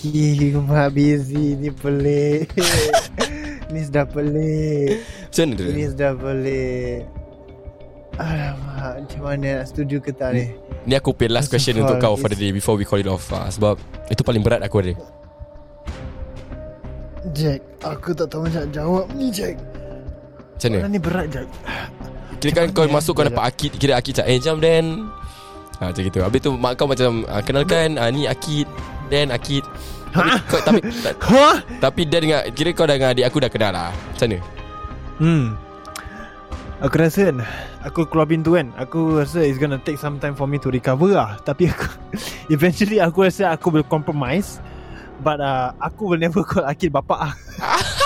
[0.00, 2.48] Gila busy Ni pelik.
[3.72, 5.04] Ni sudah pelik.
[5.28, 5.74] Macam mana tu Dan?
[5.76, 7.19] Ni sudah pelik
[8.20, 10.52] Alamak Macam mana nak setuju ke tak ni?
[10.84, 13.32] Ni aku punya last question untuk kau for the day Before we call it off.
[13.32, 13.80] Uh, Sebab
[14.12, 14.92] Itu paling berat aku ada
[17.32, 19.56] Jack Aku tak tahu macam nak jawab ni Jack.
[20.56, 20.88] Macam mana?
[20.92, 21.48] Ni berat Jack.
[22.40, 25.08] Kira kan kau masuk kau dapat Akid Kira Akid cakap Eh jam Dan.
[25.80, 26.20] Ha, Macam gitu.
[26.20, 28.68] Habis tu mak kau macam ah, Kenalkan ah, Ni Akid
[29.08, 29.64] Dan Akid.
[30.10, 31.56] Tapi, kau, tapi, ta, Hah?
[31.80, 33.92] tapi Dan dengan Kira kau dengan adik aku dah kenal lah.
[34.12, 34.38] Macam mana?
[35.20, 35.69] Hmm
[36.80, 37.44] Aku rasa kan
[37.84, 41.12] Aku keluar pintu kan Aku rasa it's gonna take some time for me to recover
[41.12, 41.84] lah Tapi aku
[42.56, 44.64] Eventually aku rasa aku will compromise
[45.20, 47.34] But uh, aku will never call Akid bapak lah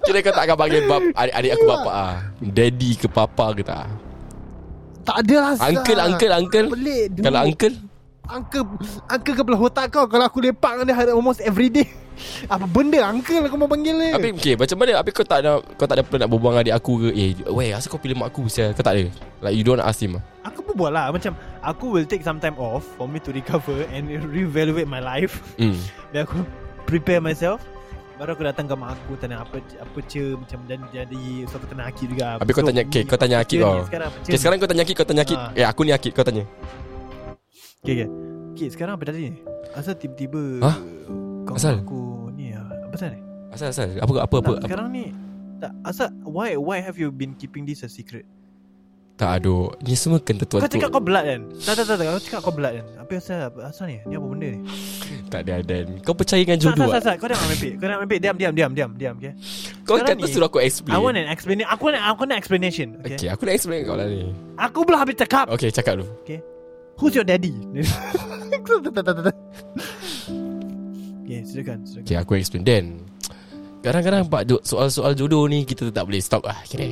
[0.00, 2.16] Kira kau tak akan panggil bap, adik, adik aku bapak ah.
[2.42, 3.86] Daddy ke papa ke tak?
[5.06, 5.52] Tak ada lah.
[5.60, 6.66] Uncle, uncle, uncle.
[6.74, 7.20] Pelik.
[7.20, 7.74] Kalau uncle,
[8.30, 8.64] Uncle
[9.06, 11.86] Uncle kepala otak kau Kalau aku lepak dengan dia Almost every day
[12.48, 14.12] Apa benda uncle aku mau panggil dia.
[14.16, 16.64] Habis okay, macam mana Habis kau tak ada Kau tak ada plan nak berbual dengan
[16.68, 17.08] adik aku ke?
[17.16, 18.76] Eh weh asal kau pilih mak aku sial?
[18.76, 19.08] Kau tak ada?
[19.40, 20.22] Like you don't ask him ah?
[20.44, 21.32] Aku pun buat lah Macam
[21.64, 25.40] Aku will take some time off For me to recover And reevaluate my life.
[25.56, 25.76] Hmm.
[26.12, 26.44] Dan aku
[26.84, 27.64] Prepare myself
[28.20, 31.72] Baru aku datang ke mak aku Tanya apa Apa ce Macam dan jadi So aku
[31.72, 32.36] tanya Akid juga.
[32.36, 34.60] Habis kau tanya okay, ni Kau tanya Akid ce kau ni Sekarang Okay ni?
[34.60, 35.38] kau tanya Akid Kau tanya Akid.
[35.40, 35.50] Ah.
[35.56, 36.44] Eh aku ni Akid Kau tanya.
[37.80, 38.08] Okay okay.
[38.52, 39.32] Okay sekarang apa tadi?
[39.32, 39.40] Ni
[39.72, 40.76] Asal tiba-tiba Hah?
[41.50, 41.82] Kau Asal?
[41.82, 43.20] aku Ni ah, Apa pasal ni?
[43.50, 43.88] Asal asal.
[43.98, 44.52] Apa apa apa, apa?
[44.62, 45.10] Sekarang ni
[45.58, 48.22] tak, Asal Why why have you been keeping this a secret?
[49.18, 50.78] Tak aduh Ni semua ketentuan Kau tu.
[50.78, 51.40] cakap kau blood kan?
[51.66, 52.04] Tak tak tak tak.
[52.06, 52.86] Kau cakap kau blood kan?
[53.02, 53.98] Apa asal Asal ni?
[54.06, 54.60] Ni apa benda ni?
[55.26, 55.86] Tak ada Dan.
[56.06, 56.94] Kau percaya dengan jodoh tak ah?
[56.94, 57.14] tak tak.
[57.18, 59.34] Kau jangan mepek Kau jangan mepek Diam diam diam diam diam okay?
[59.82, 60.94] Kau Sekarang kata ni, suruh aku explain.
[60.94, 61.66] I want an explanation.
[61.74, 63.18] Aku nak aku nak explanation okay?
[63.18, 64.30] Okay aku nak explain kau lah ni.
[64.54, 65.50] Aku belum habis cakap.
[65.50, 66.06] Okay cakap dulu.
[67.02, 67.58] Who's your daddy?
[68.60, 69.36] Tak tak tak tak tak
[71.30, 72.04] Okay silakan silakan.
[72.04, 72.64] Okay aku explain.
[72.66, 72.84] Dan
[73.80, 76.58] Kadang-kadang pak soal-soal jodoh ni Kita tak boleh stop lah.
[76.66, 76.84] Kira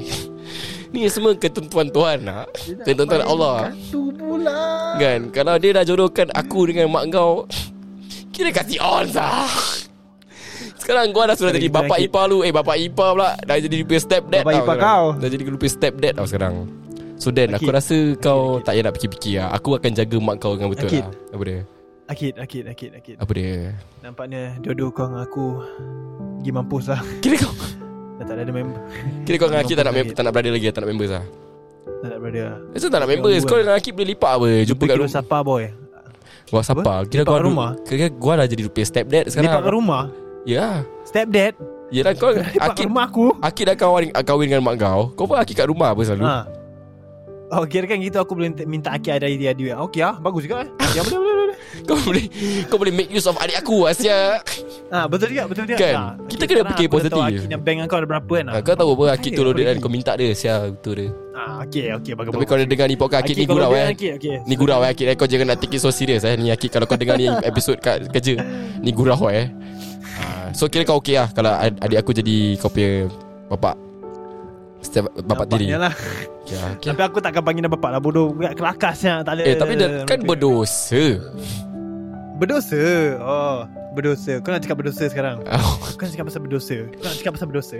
[0.94, 2.46] Ni semua ketentuan Tuhan lah
[2.80, 3.74] Ketentuan Allah.
[3.90, 4.94] pula.
[4.96, 7.44] Kan Kalau dia dah jodohkan aku dengan mak kau
[8.30, 9.50] Kira kasih on sah.
[10.78, 12.40] Sekarang kau dah sudah jadi lagi- ipar lu.
[12.40, 13.34] Eh bapak ipar pula.
[13.36, 14.94] Dah jadi stepdad Bapak tau ipar sekarang.
[14.94, 15.06] kau.
[15.18, 16.54] Dah jadi dia stepdad tau sekarang.
[17.18, 17.74] So Dan aku Akid.
[17.74, 19.48] rasa kau tak payah nak fikir-fikir lah.
[19.52, 21.02] Aku akan jaga mak kau dengan betul Akid.
[21.02, 21.34] lah.
[21.34, 21.58] Apa dia
[22.08, 23.16] Akid Akid Akid Akid.
[23.20, 23.76] Apa dia?
[24.00, 25.60] Nampaknya jodoh kau dengan aku
[26.40, 27.00] Pergi mampus lah.
[27.22, 27.52] Kira kau
[28.18, 28.80] Dah tak ada member.
[29.28, 31.24] Kira kau dengan Akid tak nak, tak nak brother lagi Tak nak members lah?
[32.00, 33.42] Tak nak brother lah Itu tak nak members.
[33.44, 34.46] Kau dengan Akid boleh lipat apa?
[34.64, 35.64] Jumpa kat rumah siapa boy?
[36.48, 36.92] Wah siapa?
[37.12, 37.70] Kira kau rumah?
[37.84, 39.52] Kira gua dah jadi rupiah stepdad sekarang.
[39.52, 40.02] Lipat kat rumah?
[40.48, 40.66] Ya.
[41.04, 41.52] Stepdad?
[41.92, 43.24] Yelah kau Lipat kat Akid rumah aku?
[43.44, 45.12] Akid dah kahwin, kahwin dengan mak kau.
[45.12, 46.24] Kau pun Akid kat rumah apa selalu?
[46.24, 46.36] Ha.
[47.48, 49.76] Oh kira kan gitu aku boleh minta Akid ada idea dia.
[49.84, 50.16] Okay ah.
[50.16, 50.68] Bagus juga eh.
[50.96, 51.37] Ya boleh boleh
[51.84, 52.24] Kau boleh
[52.66, 54.40] Kau boleh make use of adik aku Asia
[54.88, 55.78] Ah betul juga betul juga.
[55.78, 55.94] Kan?
[55.94, 57.12] Ah, Kita okay, kena sekarang fikir positif.
[57.14, 58.46] Tahu Akidnya bank kau ada berapa kan?
[58.46, 61.86] ha, Kau tahu apa Akid tolong dia kau minta dia Sia betul dia Ah okey
[61.94, 62.32] okey bagus.
[62.32, 64.34] Tapi kau dah dengar ni podcast Akid ni gurau eh Akid okey.
[64.42, 66.68] Ni gurau eh Akid eh Kau jangan nak take it so serious eh Ni Akid
[66.68, 68.40] kalau kau dengar ni episod kat kerja
[68.78, 69.46] Ni gurau eh
[70.16, 73.06] ha, So kira kau okey lah Kalau ad- adik aku jadi kau punya
[73.46, 73.87] Bapak
[74.78, 75.90] Setiap bapak tiri Lah.
[75.90, 76.88] okay, lah, okay.
[76.94, 79.42] Tapi aku takkan panggil dia bapak lah bodoh kelakasnya tak ada.
[79.42, 81.18] Eh tapi dah, kan berdosa
[82.38, 83.18] Berdosa.
[83.18, 83.66] Oh,
[83.98, 84.38] berdosa.
[84.38, 85.42] Kau nak cakap berdosa sekarang?
[85.42, 86.76] oh, Kau nak cakap pasal berdosa.
[86.86, 87.76] Kau nak cakap pasal berdosa.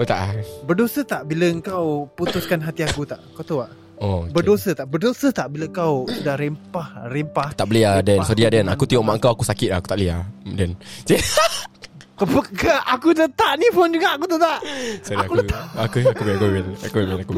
[0.00, 0.20] Betul tak
[0.64, 3.20] Berdosa tak bila kau putuskan hati aku tak?
[3.36, 3.70] Kau tahu tak?
[4.00, 4.32] Oh, okay.
[4.32, 4.86] Berdosa tak?
[4.88, 7.52] Berdosa tak bila kau sudah rempah, rempah.
[7.52, 9.68] Tak boleh lah Dan Lepas Sorry lah Dan aku Aku tengok mak kau Aku sakit
[9.74, 10.68] lah Aku tak boleh lah Dan
[12.18, 14.58] Kepeka aku letak ni pun juga aku letak.
[15.06, 15.62] Sorry, aku, aku letak.
[15.78, 16.46] Aku aku aku aku
[16.82, 16.98] aku.
[17.14, 17.34] aku, aku.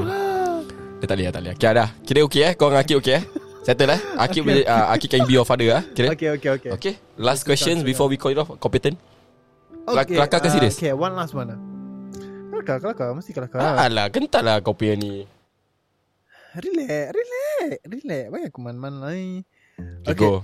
[1.00, 1.56] Eh, tak lihat tak lihat.
[1.56, 1.88] Kira dah.
[2.04, 2.52] Kira okay eh.
[2.56, 3.24] Korang Akib okay eh.
[3.60, 4.00] Settle eh.
[4.24, 4.72] Akib okay, okay.
[4.72, 5.82] Uh, Akib can be your father ah.
[5.96, 6.12] Kira.
[6.12, 8.52] Okay okay okay Okay Last okay, questions before we call it off.
[8.56, 8.96] Competent.
[9.84, 10.76] Okay Kelakar uh, ke ah, serius?
[10.76, 11.52] Okay one last one.
[11.52, 11.58] Ah.
[12.60, 13.08] Kelakar, kelakar.
[13.16, 13.58] Mesti kelakar.
[13.60, 15.24] Ah, alah, kental lah kau punya ni.
[16.50, 18.24] Relax, relax, relax.
[18.28, 19.40] Banyak aku man-man lain.
[20.04, 20.28] Okay.
[20.28, 20.34] Okay,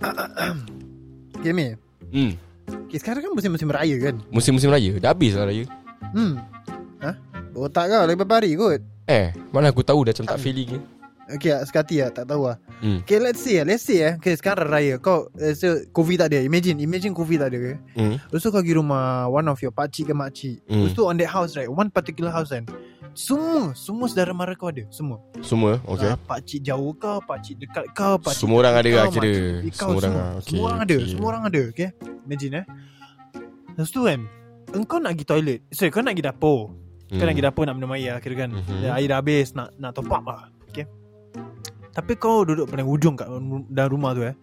[1.37, 1.77] okay me.
[2.09, 2.33] Hmm.
[2.67, 4.15] Okay, sekarang kan musim-musim raya kan?
[4.31, 5.65] Musim-musim raya Dah habis lah raya
[6.15, 6.39] Hmm.
[7.03, 7.11] Ha?
[7.57, 8.81] Otak kau lagi beberapa hari kot.
[9.11, 10.81] Eh Mana aku tahu Dah macam tak feeling ni
[11.27, 12.15] Okay, sekati lah.
[12.15, 12.57] Tak tahu lah.
[12.79, 13.03] Hmm.
[13.03, 13.67] Okay, let's say lah.
[13.67, 14.15] Let's say eh.
[14.15, 14.95] Okay, sekarang raya.
[15.03, 16.39] Kau, uh, so, COVID tak ada.
[16.39, 17.73] Imagine, imagine COVID tak ada ke.
[17.99, 18.15] hmm.
[18.31, 20.63] Lepas tu kau pergi rumah one of your pakcik ke makcik.
[20.71, 20.87] Hmm.
[20.87, 22.63] Lepas tu on that house right, one particular house kan.
[23.17, 24.85] Semua, semua saudara mara kau ada.
[24.93, 25.17] Semua.
[25.41, 29.33] Semua Okay Ah, pakcik jauh kau, pakcik dekat kau, pakcik Semua orang ada kau, kira
[29.73, 31.09] Semua orang semua, lah okay, semua orang ada, okay.
[31.09, 31.89] semua orang ada, okay?
[32.29, 32.67] Imagine eh.
[33.73, 34.21] Lepas tu kan,
[34.77, 35.61] engkau nak pergi toilet.
[35.73, 36.59] Sorry, kau nak pergi dapur.
[36.69, 37.17] Hmm.
[37.17, 38.51] Kau nak pergi dapur nak minum air lah, kira kan.
[38.53, 38.77] Mhm.
[38.85, 40.43] Dan Air dah habis, nak nak top up lah.
[40.69, 40.85] Okay?
[41.97, 43.25] Tapi kau duduk paling ujung kat
[43.73, 44.37] dalam rumah tu eh.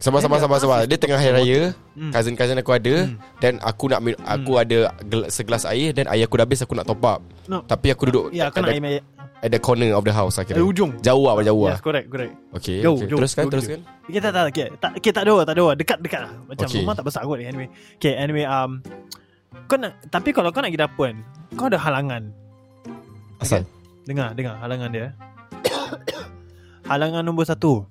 [0.00, 1.60] Sabar sabar sabar sabar Dia tengah hari raya
[1.92, 2.08] Hmm.
[2.08, 3.20] Cousin-cousin aku ada Hmm.
[3.36, 6.72] Dan aku nak min- Aku ada gel- Segelas air Dan air aku dah habis Aku
[6.72, 7.60] nak top up No.
[7.62, 9.02] Tapi aku duduk Ya, kau at, nak the, air,
[9.40, 10.96] at the corner of the house air kira ujung.
[11.00, 12.32] Jauh lah jauh lah Yes, correct, correct.
[12.54, 13.08] Okay, Jauh, okay.
[13.08, 14.66] jauh, Teruskan jauh, teruskan Okay, tak, tak, okay.
[14.74, 15.64] tak, okay, tak ada, tak ada.
[15.72, 16.32] Dekat, dekat lah.
[16.44, 16.80] Macam Okay.
[16.80, 17.38] rumah tak besar kot.
[17.38, 17.68] Anyway.
[17.94, 18.82] Okay, anyway, um,
[19.64, 21.16] kau nak, tapi kalau kau nak pergi dapur kan,
[21.54, 22.22] kau ada halangan.
[23.38, 23.64] Asal
[24.02, 25.06] Dengar, dengar halangan dia.
[26.90, 27.86] halangan nombor satu.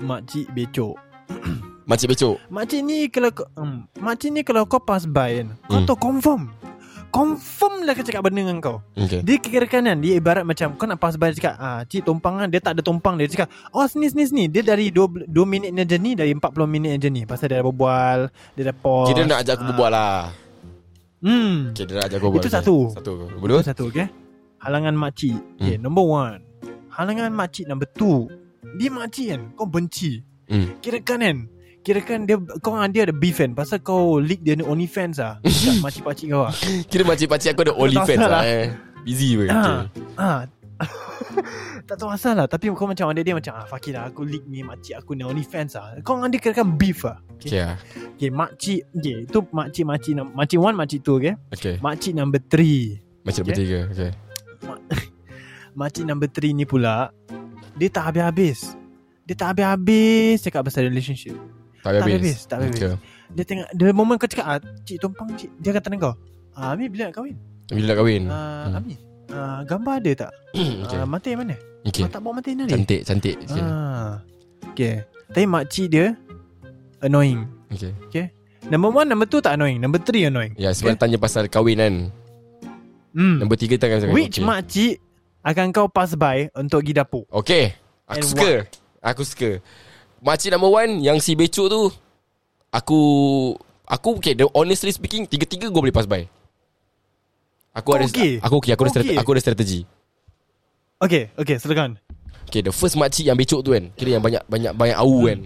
[0.00, 0.94] Makcik becok.
[1.88, 2.36] Makcik becok?
[2.48, 5.86] Makcik ni kalau um, makcik ni kalau kau pass by kan, kau Hmm.
[5.86, 6.42] tahu confirm.
[7.08, 8.82] Confirm lah kau cakap benda dengan kau.
[8.98, 12.02] Okay Dia kira kanan Dia ibarat macam Kau nak pass by dia cakap ah, Cik
[12.02, 14.44] tumpangan Dia tak ada tumpang dia cakap Oh sini sini sini.
[14.50, 18.18] Dia dari 2, 2 minit ni journey Dari 40 minit journey Pasal dia dah berbual
[18.58, 19.14] Dia dah pause.
[19.14, 19.68] Kira nak ajak aku Ah.
[19.70, 20.18] berbual lah.
[21.22, 21.54] Hmm.
[21.70, 22.42] Okay dia nak ajak aku berbual.
[22.42, 22.58] Itu okay.
[22.58, 22.76] satu.
[22.90, 24.06] Satu Itu Kedua satu okay
[24.58, 25.38] Halangan makcik.
[25.62, 26.42] Okay number one.
[26.90, 28.26] Halangan makcik number two
[28.74, 30.76] Dia makcik kan Kau benci Hmm.
[30.78, 31.36] Kira kan kan
[31.80, 35.16] Kira kan dia Kau dengan dia ada beef kan Pasal kau leak dia ni OnlyFans
[35.16, 36.54] lah Dekat makcik-makcik kau lah
[36.84, 38.60] Kira makcik-makcik aku ada OnlyFans Tak lah salah.
[38.60, 38.66] eh.
[39.02, 40.38] Busy pun Ah, ah.
[41.88, 44.20] tak tahu asal lah Tapi kau macam ada dia macam ah, Fuck it lah Aku
[44.20, 47.48] leak ni makcik aku ni OnlyFans lah Kau dengan dia kira kan beef lah Okay,
[47.48, 47.60] okay.
[47.62, 47.76] ah.
[48.12, 51.80] Okay makcik Okay itu makcik-makcik Makcik one makcik two okay okay.
[51.80, 53.48] Makcik number three Macam Okay.
[53.48, 54.10] bertiga Okay
[55.74, 57.08] Makcik number three ni pula
[57.74, 58.78] Dia tak habis-habis
[59.24, 61.34] Dia tak habis-habis Cakap pasal relationship
[61.82, 62.78] Tak Tak habis tak habis.
[62.78, 62.94] okay.
[63.34, 66.14] Dia tengok The moment kau cakap ah, Cik tumpang cik Dia akan tanya kau
[66.54, 68.78] ah, Ami bila nak kahwin Bila nak kahwin ah, Hmm.
[68.78, 68.94] Ami
[69.28, 70.30] ah, Gambar ada tak
[70.86, 72.02] Okay, ah, Mata yang mana okay.
[72.06, 73.62] Kau tak bawa mata yang mana Cantik Cantik okay.
[73.62, 74.12] ah.
[74.70, 74.94] Okay
[75.34, 76.06] Tapi makcik dia
[77.02, 77.44] Annoying
[78.06, 78.30] okay.
[78.64, 81.94] Number one Number two tak annoying Number three annoying Ya sebab tanya pasal kahwin kan
[83.12, 83.42] hmm.
[83.42, 84.46] Nombor tiga tak akan Which okay.
[84.46, 84.94] makcik
[85.44, 87.28] Akan kau pass by Untuk pergi dapur.
[87.28, 87.76] Okay
[88.08, 88.52] Aku And suka.
[89.04, 89.50] Aku suka.
[90.24, 91.92] Makcik number one Yang si becuk tu
[92.72, 93.00] Aku
[93.84, 96.24] Aku okay the, Honestly speaking Tiga-tiga gue boleh pass by.
[97.76, 98.40] Aku Kau ada okay?
[98.40, 99.20] Aku okay Aku ada, strategi, okay?
[99.20, 99.80] aku ada strategi.
[101.04, 102.00] Okay Okay silakan.
[102.48, 105.40] Okay the first makcik yang becuk tu kan Kira yang banyak Banyak banyak au kan.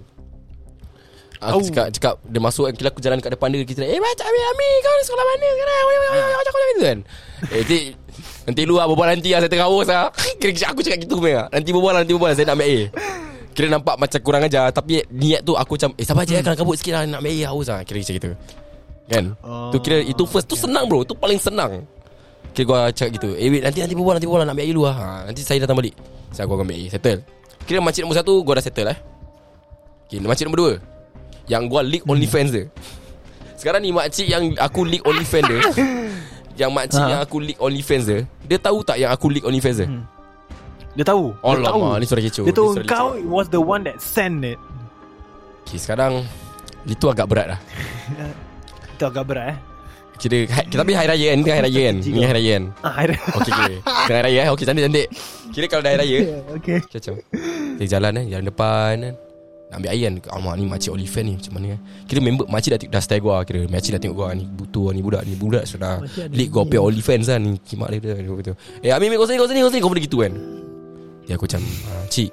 [1.42, 4.26] Aku cakap, cakap Dia masuk kan Kira aku jalan kat depan dia Kita Eh macam
[4.30, 5.82] Ami Ami Kau sekolah mana sekarang?
[5.82, 6.99] Macam aku cakap gitu kan.
[7.51, 7.64] Eh
[8.49, 10.09] nanti lu lah berbual nanti lah Saya tengah haus lah.
[10.40, 12.36] Kira aku cakap gitu meh Nanti berbual lah Nanti berbual lah.
[12.40, 12.84] Saya nak ambil air.
[13.53, 16.80] Kira nampak macam kurang ajar Tapi niat tu aku macam Eh sabar je Kalau kabut
[16.80, 17.84] sikit lah Nak ambil air haus lah.
[17.84, 18.30] Kira macam gitu.
[19.09, 19.24] Kan?
[19.44, 20.49] Oh, Tu kira itu first.
[20.49, 21.05] Tu senang bro.
[21.05, 21.84] Tu paling senang.
[22.57, 24.84] Kira gua cakap gitu Eh wait nanti nanti berbual Nanti berbual Nak ambil air dulu
[24.88, 24.96] lah.
[24.96, 25.92] Ha, Nanti saya datang balik.
[26.32, 27.20] Saya akan ambil air Settle.
[27.68, 28.99] Kira makcik nombor satu Gua dah settle eh.
[30.09, 30.72] Okay makcik nombor dua
[31.53, 32.64] Yang gua leak OnlyFans dia.
[33.59, 35.61] Sekarang ni makcik yang aku leak OnlyFans dia
[36.59, 37.06] Yang makcik Ha.
[37.09, 39.86] yang aku leak OnlyFans dia Dia tahu tak yang aku leak OnlyFans dia?
[39.86, 40.02] Hmm.
[40.92, 41.30] Dia tahu.
[41.30, 41.78] Dia tahu.
[41.78, 43.11] Alamak ni suara kecoh Dia tahu kau kecoh.
[43.30, 44.59] Was the one that send it.
[45.62, 46.26] Okay sekarang
[46.84, 47.61] Itu agak berat lah.
[48.94, 49.59] Itu agak berat eh.
[50.18, 51.38] Kira hai- Tapi hari raya kan?
[51.38, 51.96] Ni hari raya kan?
[52.02, 52.64] Ni hari raya kan?
[52.82, 52.92] Ah.
[53.38, 54.48] Okay okay Tengah hari raya eh.
[54.50, 55.06] Okay cantik cantik.
[55.48, 56.18] Kira kalau dah hari raya
[56.59, 56.78] Okay.
[56.82, 57.14] Macam macam
[57.78, 59.14] Dia jalan kan Jalan depan kan
[59.69, 62.71] Nak ambil air kan Alamak ni makcik Oliver ni Macam mana kan Kira member Makcik
[62.73, 65.69] dah, dah style gua Kira makcik dah tengok gua Ni butuh ni budak Ni budak
[65.69, 66.01] sudah
[66.33, 68.57] Leak gua pay OnlyFans kan Ni kimak dia betul.
[68.81, 70.33] Eh Amin Amin kau sini kau sini kau sini Kau boleh gitu kan?
[71.29, 71.61] Dia aku macam
[71.93, 72.33] ah, Cik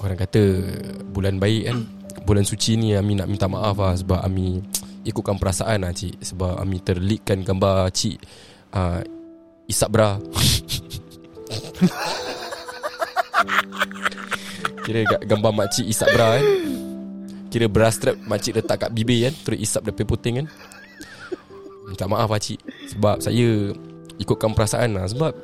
[0.00, 0.42] Orang kata
[1.12, 1.84] Bulan baik kan?
[2.24, 4.64] Bulan suci ni Ami nak minta maaf lah Sebab Ami
[5.06, 6.18] Ikutkan perasaan lah cik.
[6.18, 8.16] Sebab Ami terleakkan gambar cik
[8.74, 9.04] uh,
[9.68, 10.16] Isap bra
[14.86, 16.46] Kira ga- gambar makcik isap bra kan?
[17.50, 19.34] Kira bra strap makcik letak kat bibir kan?
[19.42, 20.46] Terus isap dia puting kan?
[21.86, 22.62] Minta maaf lah cik.
[22.94, 23.74] Sebab saya
[24.16, 25.34] Ikutkan perasaan lah Sebab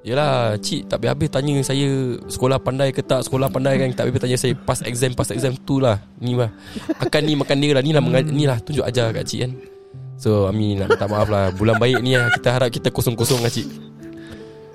[0.00, 3.90] Yelah cik tak habis-habis tanya saya Sekolah pandai ke tak Sekolah pandai kan?
[3.92, 6.00] Tak habis-habis tanya saya Pass exam Pass exam tu lah.
[6.16, 6.48] Ni lah.
[6.96, 7.82] Akan ni makan dia lah.
[7.82, 9.52] Ni lah, menga- ni lah tunjuk ajar kat cik kan?
[10.16, 11.50] So Ami nak minta maaf lah.
[11.52, 12.32] Bulan baik ni lah.
[12.32, 13.66] Kita harap kita kosong-kosong lah cik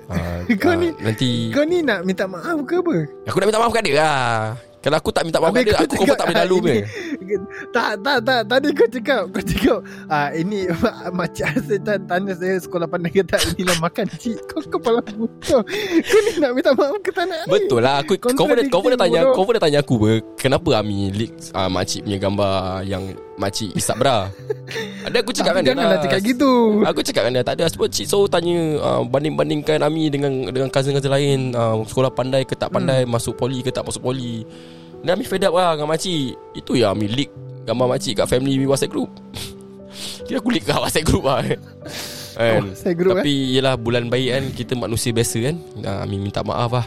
[0.06, 2.94] Ah, Kau ah, ni- Nanti Kau ni nak minta maaf ke apa?
[3.26, 4.54] Aku nak minta maaf kat dia lah.
[4.78, 6.74] Kalau aku tak minta maaf kat dia kau Aku cakap, tak boleh lalu punya.
[7.18, 7.42] Ini-
[7.74, 8.40] Tak tak tak.
[8.46, 10.58] Tadi kau cakap Kau cakap ah, Ini
[11.18, 14.38] Macam Asyik tanya saya Sekolah pandai ke tak Inilah makan cik.
[14.46, 15.58] Kau kepala buta
[16.06, 17.50] Kau ni nak minta maaf ke tak nak ni?
[17.50, 17.98] Betul lah.
[18.06, 19.20] Aku, Kau pun dah, kau pun tanya.
[19.34, 23.70] Kau pun dah tanya aku ber, Kenapa Ami leak uh, Makcik punya gambar Yang makcik
[23.76, 24.28] isap bra.
[25.06, 26.82] Ada aku cakap kan dia Janganlah lah cakap gitu.
[26.82, 27.64] Aku cakap kan dia Tak ada.
[27.70, 31.40] Sebab Cik So tanya uh, Banding-bandingkan Ami dengan Dengan cousin-cousin lain.
[31.54, 33.12] Uh, Sekolah pandai ke tak pandai Hmm.
[33.14, 34.42] Masuk poli ke tak masuk poli.
[35.04, 36.34] Dan Ami fed up lah Dengan makcik.
[36.58, 37.30] Itu yang Ami leak
[37.62, 39.10] Gambar makcik kat family WhatsApp group.
[40.26, 41.60] Kira aku leak kat WhatsApp group lah kan?
[42.36, 45.56] WhatsApp group, Tapi yelah bulan baik kan Kita manusia biasa kan.
[45.86, 46.86] Uh, Ami minta maaf lah.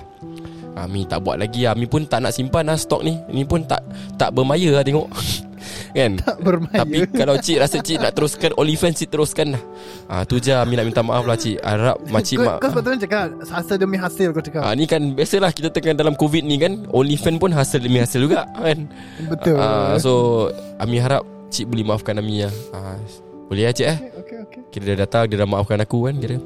[0.76, 1.68] Ami tak buat lagi.
[1.68, 3.16] Ami pun tak nak simpan lah stok ni.
[3.32, 3.84] Ni pun tak
[4.16, 5.08] tak bermaya lah tengok
[5.90, 6.22] Kan?
[6.22, 9.64] Tak bermaya tapi kalau cik rasa cik nak teruskan OnlyFans cik teruskan lah.
[10.06, 11.58] Ah, Tu je Ami nak minta maaf lah cik.
[11.60, 14.62] Harap makcik kau, mak kau sepatutnya cakap Hasil demi hasil kau cakap.
[14.62, 18.22] Ah, Ni kan biasalah kita tengah dalam COVID ni kan OnlyFans pun hasil demi hasil
[18.22, 18.86] juga kan?
[19.26, 19.58] Betul.
[19.58, 22.94] Ah, So Ami harap cik boleh maafkan Ami lah ah,
[23.50, 23.98] Boleh lah cik eh?
[24.22, 26.38] Okay okay Kira dia datang Dia dah maafkan aku kan Kira.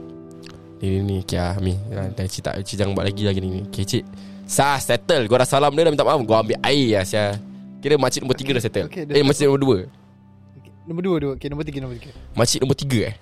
[0.79, 3.39] Ni ni ni Okay lah Ami ah, Dan cik tak Cik jangan buat lagi lagi
[3.43, 3.67] ni.
[3.67, 4.03] Okay cik.
[4.43, 5.27] Sah settle.
[5.27, 6.19] Gua dah salam dia dah minta maaf.
[6.23, 7.35] Gua ambil air lah Sia
[7.83, 9.77] Kira makcik nombor tiga dah settle okay, Eh makcik nombor dua
[10.87, 13.15] Nombor dua dua Okay nombor tiga nombor tiga Makcik nombor tiga eh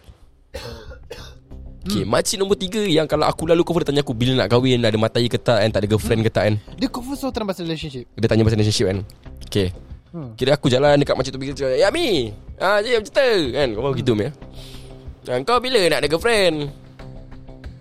[1.81, 4.85] Okay, makcik nombor tiga yang kalau aku lalu kau boleh tanya aku bila nak kahwin,
[4.85, 6.55] ada matai ke tak kan, tak ada girlfriend ke tak kan.
[6.77, 8.97] Dia confirm so terang pasal relationship Dia tanya pasal relationship kan.
[9.49, 9.73] Okay.
[10.13, 10.37] Hmm.
[10.37, 12.29] Kira aku jalan dekat makcik tu pergi cakap, "Ya Mi,
[12.61, 14.29] ah je cerita." Kan, kau faham gitu Mi.
[15.25, 16.69] Ah, kau bila nak ada girlfriend?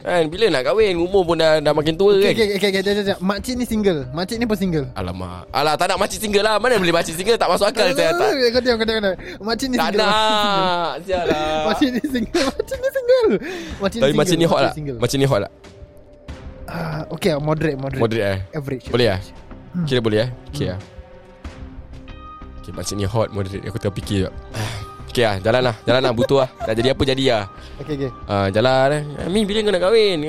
[0.00, 2.80] Kan bila nak kahwin Umur pun dah, dah makin tua Okay, kan okay, okay, okay,
[2.80, 3.16] okay, okay.
[3.20, 4.08] Makcik ni single.
[4.10, 4.86] Makcik ni pun single.
[4.96, 8.16] Alamak Alah tak nak makcik single lah Mana boleh makcik single Tak masuk akal saya
[8.16, 9.14] tak Kau tengok, kau tengok.
[9.44, 10.00] Makcik ni Tak single.
[10.00, 12.44] nak Sial lah Makcik ni single.
[12.48, 13.30] Makcik ni single.
[13.76, 14.98] Makcik Tapi macam ni hot lah single.
[14.98, 15.52] Macam ni hot lah
[16.70, 17.98] Ah, okay, moderate, moderate.
[18.00, 18.84] Moderate eh Average.
[18.88, 19.20] Boleh lah
[19.84, 20.80] Kira boleh eh Okay lah
[22.56, 24.34] Okay macam ni hot moderate Aku tengah fikir jap
[25.10, 27.44] Okay lah jalan lah Jalan lah butuh lah Dah jadi apa jadi lah
[27.82, 28.10] Okay, okay.
[28.30, 29.02] Ah, Jalan eh.
[29.26, 30.22] Min bila kau nak kahwin.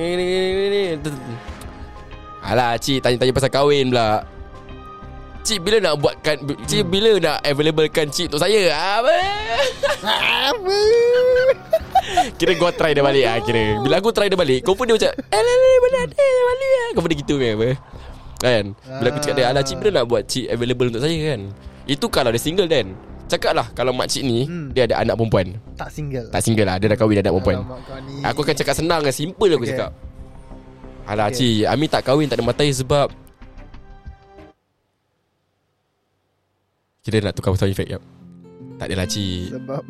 [2.41, 4.25] Alah cik Tanya-tanya pasal kahwin pula.
[5.45, 8.73] Cik bila nak buatkan Cik bila nak availablekan cik untuk saya?
[8.73, 9.15] Apa?
[10.49, 10.77] Apa?
[12.41, 13.77] Kira gua try dia balik ah Kira.
[13.85, 16.25] Bila aku try dia balik Kau pun dia macam Eh lah lah Mana ada?
[16.25, 17.69] Balik lah Kau pun dia gitu kan apa?
[18.41, 18.63] Kan?
[18.73, 21.39] Bila aku cakap dia Alah cik bila nak buat cik available untuk saya kan?
[21.85, 22.97] Itu kalau dia single kan
[23.31, 24.75] Cakap lah Kalau makcik ni Hmm.
[24.75, 26.27] Dia ada anak perempuan Tak single.
[26.27, 28.27] Tak single lah Dia dah kahwin Dia ada anak perempuan Alamak.
[28.27, 29.71] Aku akan cakap senang kan Simple aku Okay.
[29.71, 29.91] cakap
[31.07, 31.63] Alah Okay.
[31.63, 33.07] cik Ami tak kahwin Tak ada matai sebab
[37.01, 38.03] Kira nak tukar sound effect yap.
[38.77, 39.83] Tak adalah cik Sebab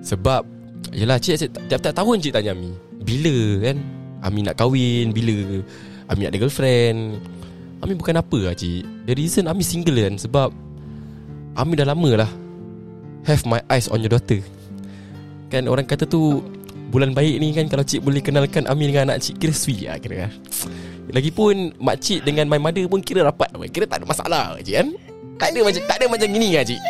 [0.00, 0.42] Sebab
[0.90, 2.72] Yelah cik, cik Tiap-tiap tahun cik tanya Ami
[3.04, 3.76] Bila kan
[4.24, 5.62] Ami nak kahwin Bila
[6.08, 7.20] Ami nak ada girlfriend
[7.78, 10.50] Ami bukan apa lah cik The reason Ami single kan Sebab
[11.54, 12.30] Ami dah lama lah
[13.28, 14.40] Have my eyes on your daughter.
[15.52, 16.40] Kan orang kata tu
[16.88, 20.00] Bulan baik ni kan Kalau cik boleh kenalkan Ami dengan anak cik Kira sweet lah
[20.00, 20.32] kira kan
[21.12, 24.88] Lagipun Makcik dengan my mother pun Kira rapat Kira tak ada masalah cik kan?
[25.36, 26.80] Tak ada macam Tak ada macam gini lah cik.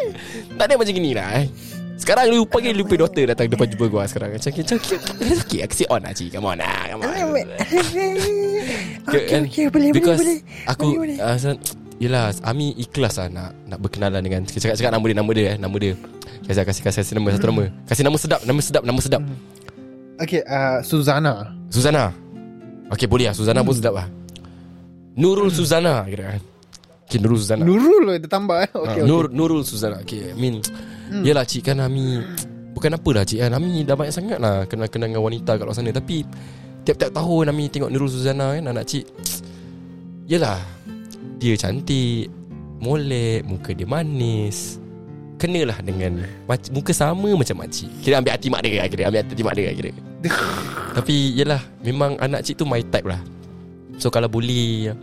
[0.54, 1.46] Tak ada macam gini lah eh.
[1.98, 4.30] Sekarang lu panggil lupa daughter datang depan jumpa gua sekarang.
[4.38, 6.30] Macam macam it's okay, aku say on lah cik.
[6.30, 7.10] Come on lah, come on.
[9.10, 10.38] Okay, okay, boleh, Because boleh,
[10.70, 11.52] aku boleh, boleh.
[11.52, 11.58] uh,
[11.98, 15.76] Yelah Ami ikhlas lah nak Nak berkenalan dengan Cakap-cakap nama dia Nama dia eh Nama
[15.82, 15.92] dia.
[16.46, 17.64] Kasih kasih kasih, kasih nama satu nama.
[17.84, 19.22] Kasih nama sedap Nama sedap Nama sedap.
[20.18, 21.54] Okay, uh, Suzana.
[21.70, 22.10] Suzana.
[22.90, 23.34] Okay boleh lah.
[23.38, 24.06] Suzana pun sedap lah.
[25.14, 26.34] Nurul Suzana kira.
[26.34, 26.42] Kan
[27.06, 27.62] Okay Nurul Suzana.
[27.62, 28.70] Nurul loh, dia tambah eh.
[28.74, 30.02] okay, Okay, Nur, Nurul Suzana.
[30.02, 30.58] Okay I mean
[31.22, 32.18] Yelah cik kan Ami
[32.74, 33.50] Bukan apa lah cik kan.
[33.54, 35.94] Ami dah banyak sangat lah Kenal-kenal dengan wanita kat luar sana.
[35.94, 36.26] Tapi
[36.82, 39.06] Tiap-tiap tahun Ami tengok Nurul Suzana kan Anak cik.
[40.26, 40.77] Yelah
[41.38, 42.28] Dia cantik
[42.78, 44.78] Molek Muka dia manis.
[45.38, 46.26] Kenalah dengan
[46.74, 47.90] Muka sama macam makcik.
[48.02, 49.90] Kira ambil hati mak dia Kira ambil hati mak dia Kira
[50.98, 53.22] Tapi yelah Memang anak cik tu my type lah.
[54.02, 54.94] So kalau boleh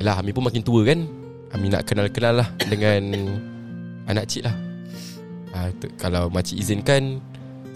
[0.00, 1.04] Yelah Ami pun makin tua kan?
[1.52, 3.00] Ami nak kenal-kenal lah Dengan
[4.10, 4.56] Anak cik lah.
[5.52, 7.20] Ha, tu, Kalau makcik izinkan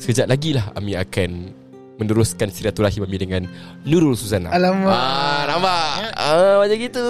[0.01, 1.64] Sekejap lagi lah Ami akan
[1.95, 3.43] Meneruskan silaturahim Ami dengan
[3.87, 4.51] Nurul Suzana.
[4.51, 4.91] Alamak.
[4.91, 5.87] ah, Nampak?
[6.15, 7.07] Ah, Macam gitu.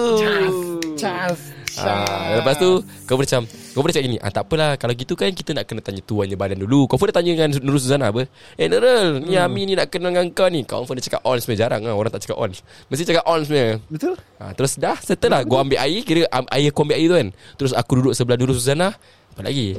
[0.95, 1.39] Cas.
[1.75, 5.27] Ah, lepas tu Kau macam Kau boleh cakap gini ah, Tak apalah Kalau gitu kan
[5.27, 6.87] Kita nak kena tanya tuannya badan dulu.
[6.87, 8.23] Kau pun dah tanya dengan Nurul Suzana apa?
[8.55, 10.63] Eh Nurul Ni Ami ni nak kenal dengan kau ni.
[10.63, 12.55] Kau pun dia cakap on sebenarnya Jarang lah Orang tak cakap on.
[12.87, 13.75] Mesti cakap on sebenarnya.
[13.91, 14.13] Betul?
[14.39, 15.41] ha, Terus dah settle lah.
[15.43, 17.27] Gua ambil air Kira um, air aku ambil air tu kan.
[17.59, 18.95] Terus aku duduk sebelah Nurul Suzana.
[19.35, 19.75] Apa lagi?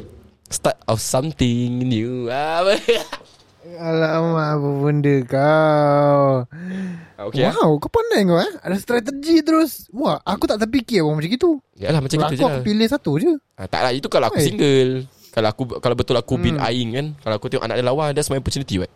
[0.52, 2.28] Start of something new.
[2.28, 2.61] Ah?
[3.74, 6.22] Alamak, apa benda kau?
[7.16, 8.52] Ah, Okay lah wow, kau pandai kau eh.
[8.62, 9.90] Ada strategi terus.
[9.90, 11.50] Wah, aku tak terfikir orang macam gitu.
[11.74, 13.32] Yalah macam Kalau gitu aku, je aku lah pilih satu je.
[13.56, 14.46] ha, Tak lah itu kalau aku Oi.
[14.46, 14.90] single
[15.28, 16.64] Kalau aku kalau betul aku bin Hmm.
[16.64, 18.88] aing kan Kalau aku tengok anak dia lawa That's my opportunity what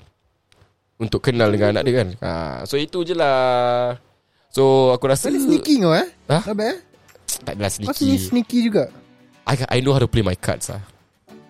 [0.96, 2.30] Untuk kenal dengan anak dia kan ha,
[2.64, 3.96] So itu je lah
[4.48, 6.08] So aku rasa Kau sneaky kau eh.
[6.28, 6.38] Ha?
[6.40, 6.78] Tak bad eh.
[7.42, 8.84] Tak adalah Kau sneaky sneaky juga.
[9.44, 10.80] I, I know how to play my cards lah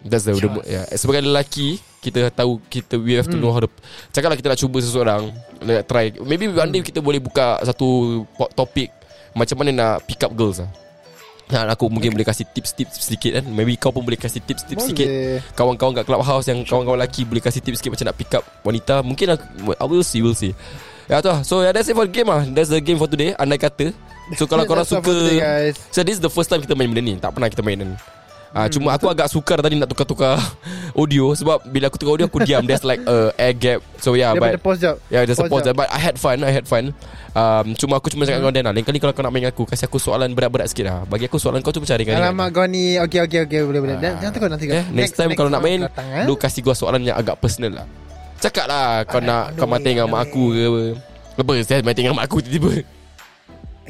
[0.00, 0.88] That's the, the yeah.
[0.96, 3.44] Sebagai lelaki Kita tahu kita We have to Hmm.
[3.44, 3.68] know how to
[4.10, 5.28] Cakaplah kita nak cuba seseorang
[5.60, 6.08] Nak try.
[6.24, 8.24] Maybe one day kita boleh buka Satu
[8.56, 8.88] topik
[9.36, 10.70] Macam mana nak pick up girls lah.
[11.50, 13.44] Aku mungkin boleh kasih tips-tips sedikit kan.
[13.50, 15.08] Maybe kau pun boleh kasih tips-tips sedikit.
[15.52, 19.02] Kawan-kawan kat clubhouse Yang kawan-kawan lelaki Boleh kasih tips sikit Macam nak pick up wanita.
[19.02, 19.44] Mungkin aku
[19.74, 20.54] I will see We'll see.
[21.10, 21.42] Ya tu lah.
[21.42, 22.46] So yeah, that's it for the game lah.
[22.46, 23.90] That's the game for today Andai kata.
[24.38, 25.74] So kalau korang suka today, guys.
[25.90, 27.18] So this is the first time kita main benda ni.
[27.18, 27.92] Tak pernah kita main kan
[28.50, 30.34] Ah, Hmm, cuma aku agak sukar tadi nak tukar-tukar
[31.00, 34.34] audio sebab bila aku tukar audio aku diam there's like a air gap so yeah
[34.34, 34.98] pada but pause jap.
[35.06, 35.78] yeah there's a pause pause jap.
[35.78, 36.90] but I had fun I had fun
[37.30, 38.50] um, cuma aku cuma cakap Hmm.
[38.50, 40.82] dengan Dan lah lain kali kalau kau nak main aku kasih aku soalan berat-berat sikit
[40.82, 43.80] lah bagi aku soalan kau tu macam ringan Alamak kau ni Okay okay okay Boleh
[43.80, 44.18] boleh Ah.
[44.18, 46.24] Jangan takut nanti kau eh, next, time kalau nak main datang, eh?
[46.26, 47.86] Lu kasih gua soalan yang agak personal lah
[48.42, 50.82] Cakap lah Kau nak Kau mati dengan mak aku ke apa
[51.38, 52.82] Apa saya mati dengan mak aku tiba-tiba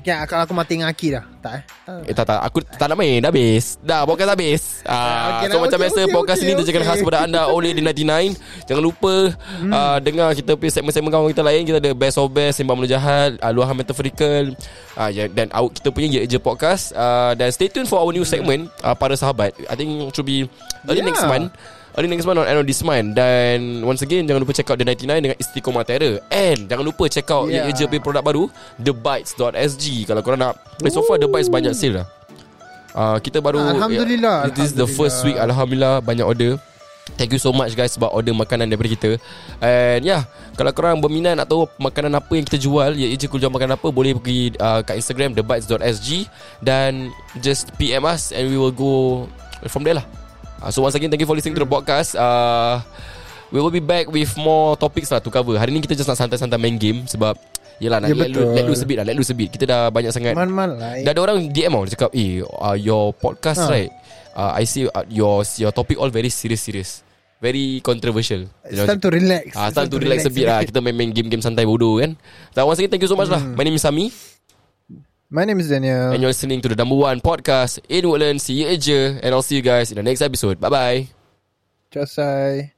[0.00, 1.24] Okay, kalau aku mati dengan Aki dah.
[1.40, 1.62] Tak eh.
[2.08, 2.40] Eh tak tak.
[2.40, 3.20] Aku tak nak main.
[3.20, 3.76] Dah habis.
[3.78, 4.62] Dah podcast habis.
[4.82, 6.88] Ah, okey So dah, macam okey, biasa okey, Podcast okey, ini Terjaga okey.
[6.88, 8.32] khas kepada anda Oleh di 99
[8.64, 9.14] Jangan lupa
[9.60, 9.70] Hmm.
[9.70, 11.62] ah, Dengar kita punya segmen-segmen kawan kita lain.
[11.62, 14.56] Kita ada Best of Best Sembang Mula Jahat ah, Luahan Metaphorical
[14.94, 16.92] ah, ya, Dan out, kita punya Ye Je Podcast.
[16.92, 19.52] Ah, Dan stay tuned for our new segment ah, Para sahabat.
[19.66, 20.48] I think it should be
[20.84, 21.08] Early Yeah.
[21.08, 21.52] next month
[21.98, 23.18] Early next month on End of This Month.
[23.18, 26.22] Dan once again Jangan lupa check out The 99 Dengan Istiqomah Terror.
[26.30, 27.66] And jangan lupa check out Yeah.
[27.66, 27.74] yeah.
[27.74, 28.42] Eja punya produk baru
[28.78, 30.54] TheBites.sg Kalau korang nak
[30.86, 32.06] eh, So far The Bites banyak sale lah
[32.94, 34.98] uh, Kita baru Alhamdulillah, This is the Alhamdulillah.
[34.98, 36.52] first week Alhamdulillah Banyak order.
[37.18, 39.10] Thank you so much guys Sebab order makanan daripada kita.
[39.58, 43.50] And yeah Kalau korang berminat Nak tahu makanan apa yang kita jual Ya Eja jual
[43.50, 46.08] makanan apa Boleh pergi uh, kat Instagram TheBites.sg
[46.62, 47.10] Dan
[47.42, 49.26] Just PM us And we will go
[49.66, 50.19] From there lah
[50.60, 52.80] uh, So once again Thank you for listening to the podcast uh,
[53.50, 55.58] We will be back with more topics lah to cover.
[55.58, 57.34] Hari ni kita just nak santai-santai main game Sebab
[57.80, 59.48] Yelah nak Ya, let, let loose a bit lah Let loose a bit.
[59.50, 60.36] Kita dah banyak sangat.
[60.36, 61.04] Man-man lah eh.
[61.04, 63.72] Dah ada orang DM tau Dia cakap Eh uh, your podcast Ha.
[63.72, 63.90] right?
[64.30, 67.02] Uh, I see uh, your your topic all very serious serious
[67.40, 68.52] Very controversial.
[68.68, 69.56] It's time to relax.
[69.56, 70.60] Ah, time to relax a bit lah.
[70.60, 72.12] Kita main-main game-game santai bodoh kan?
[72.52, 73.40] So once again thank you so much lah.
[73.40, 73.56] Hmm.
[73.56, 74.12] My name is Sami
[75.30, 76.10] My name is Daniel.
[76.10, 78.42] And you're listening to the number one podcast In Woodlands.
[78.42, 80.58] See you Aja And I'll see you guys in the next episode.
[80.58, 81.06] Bye-bye.
[81.92, 82.74] Ciao, say.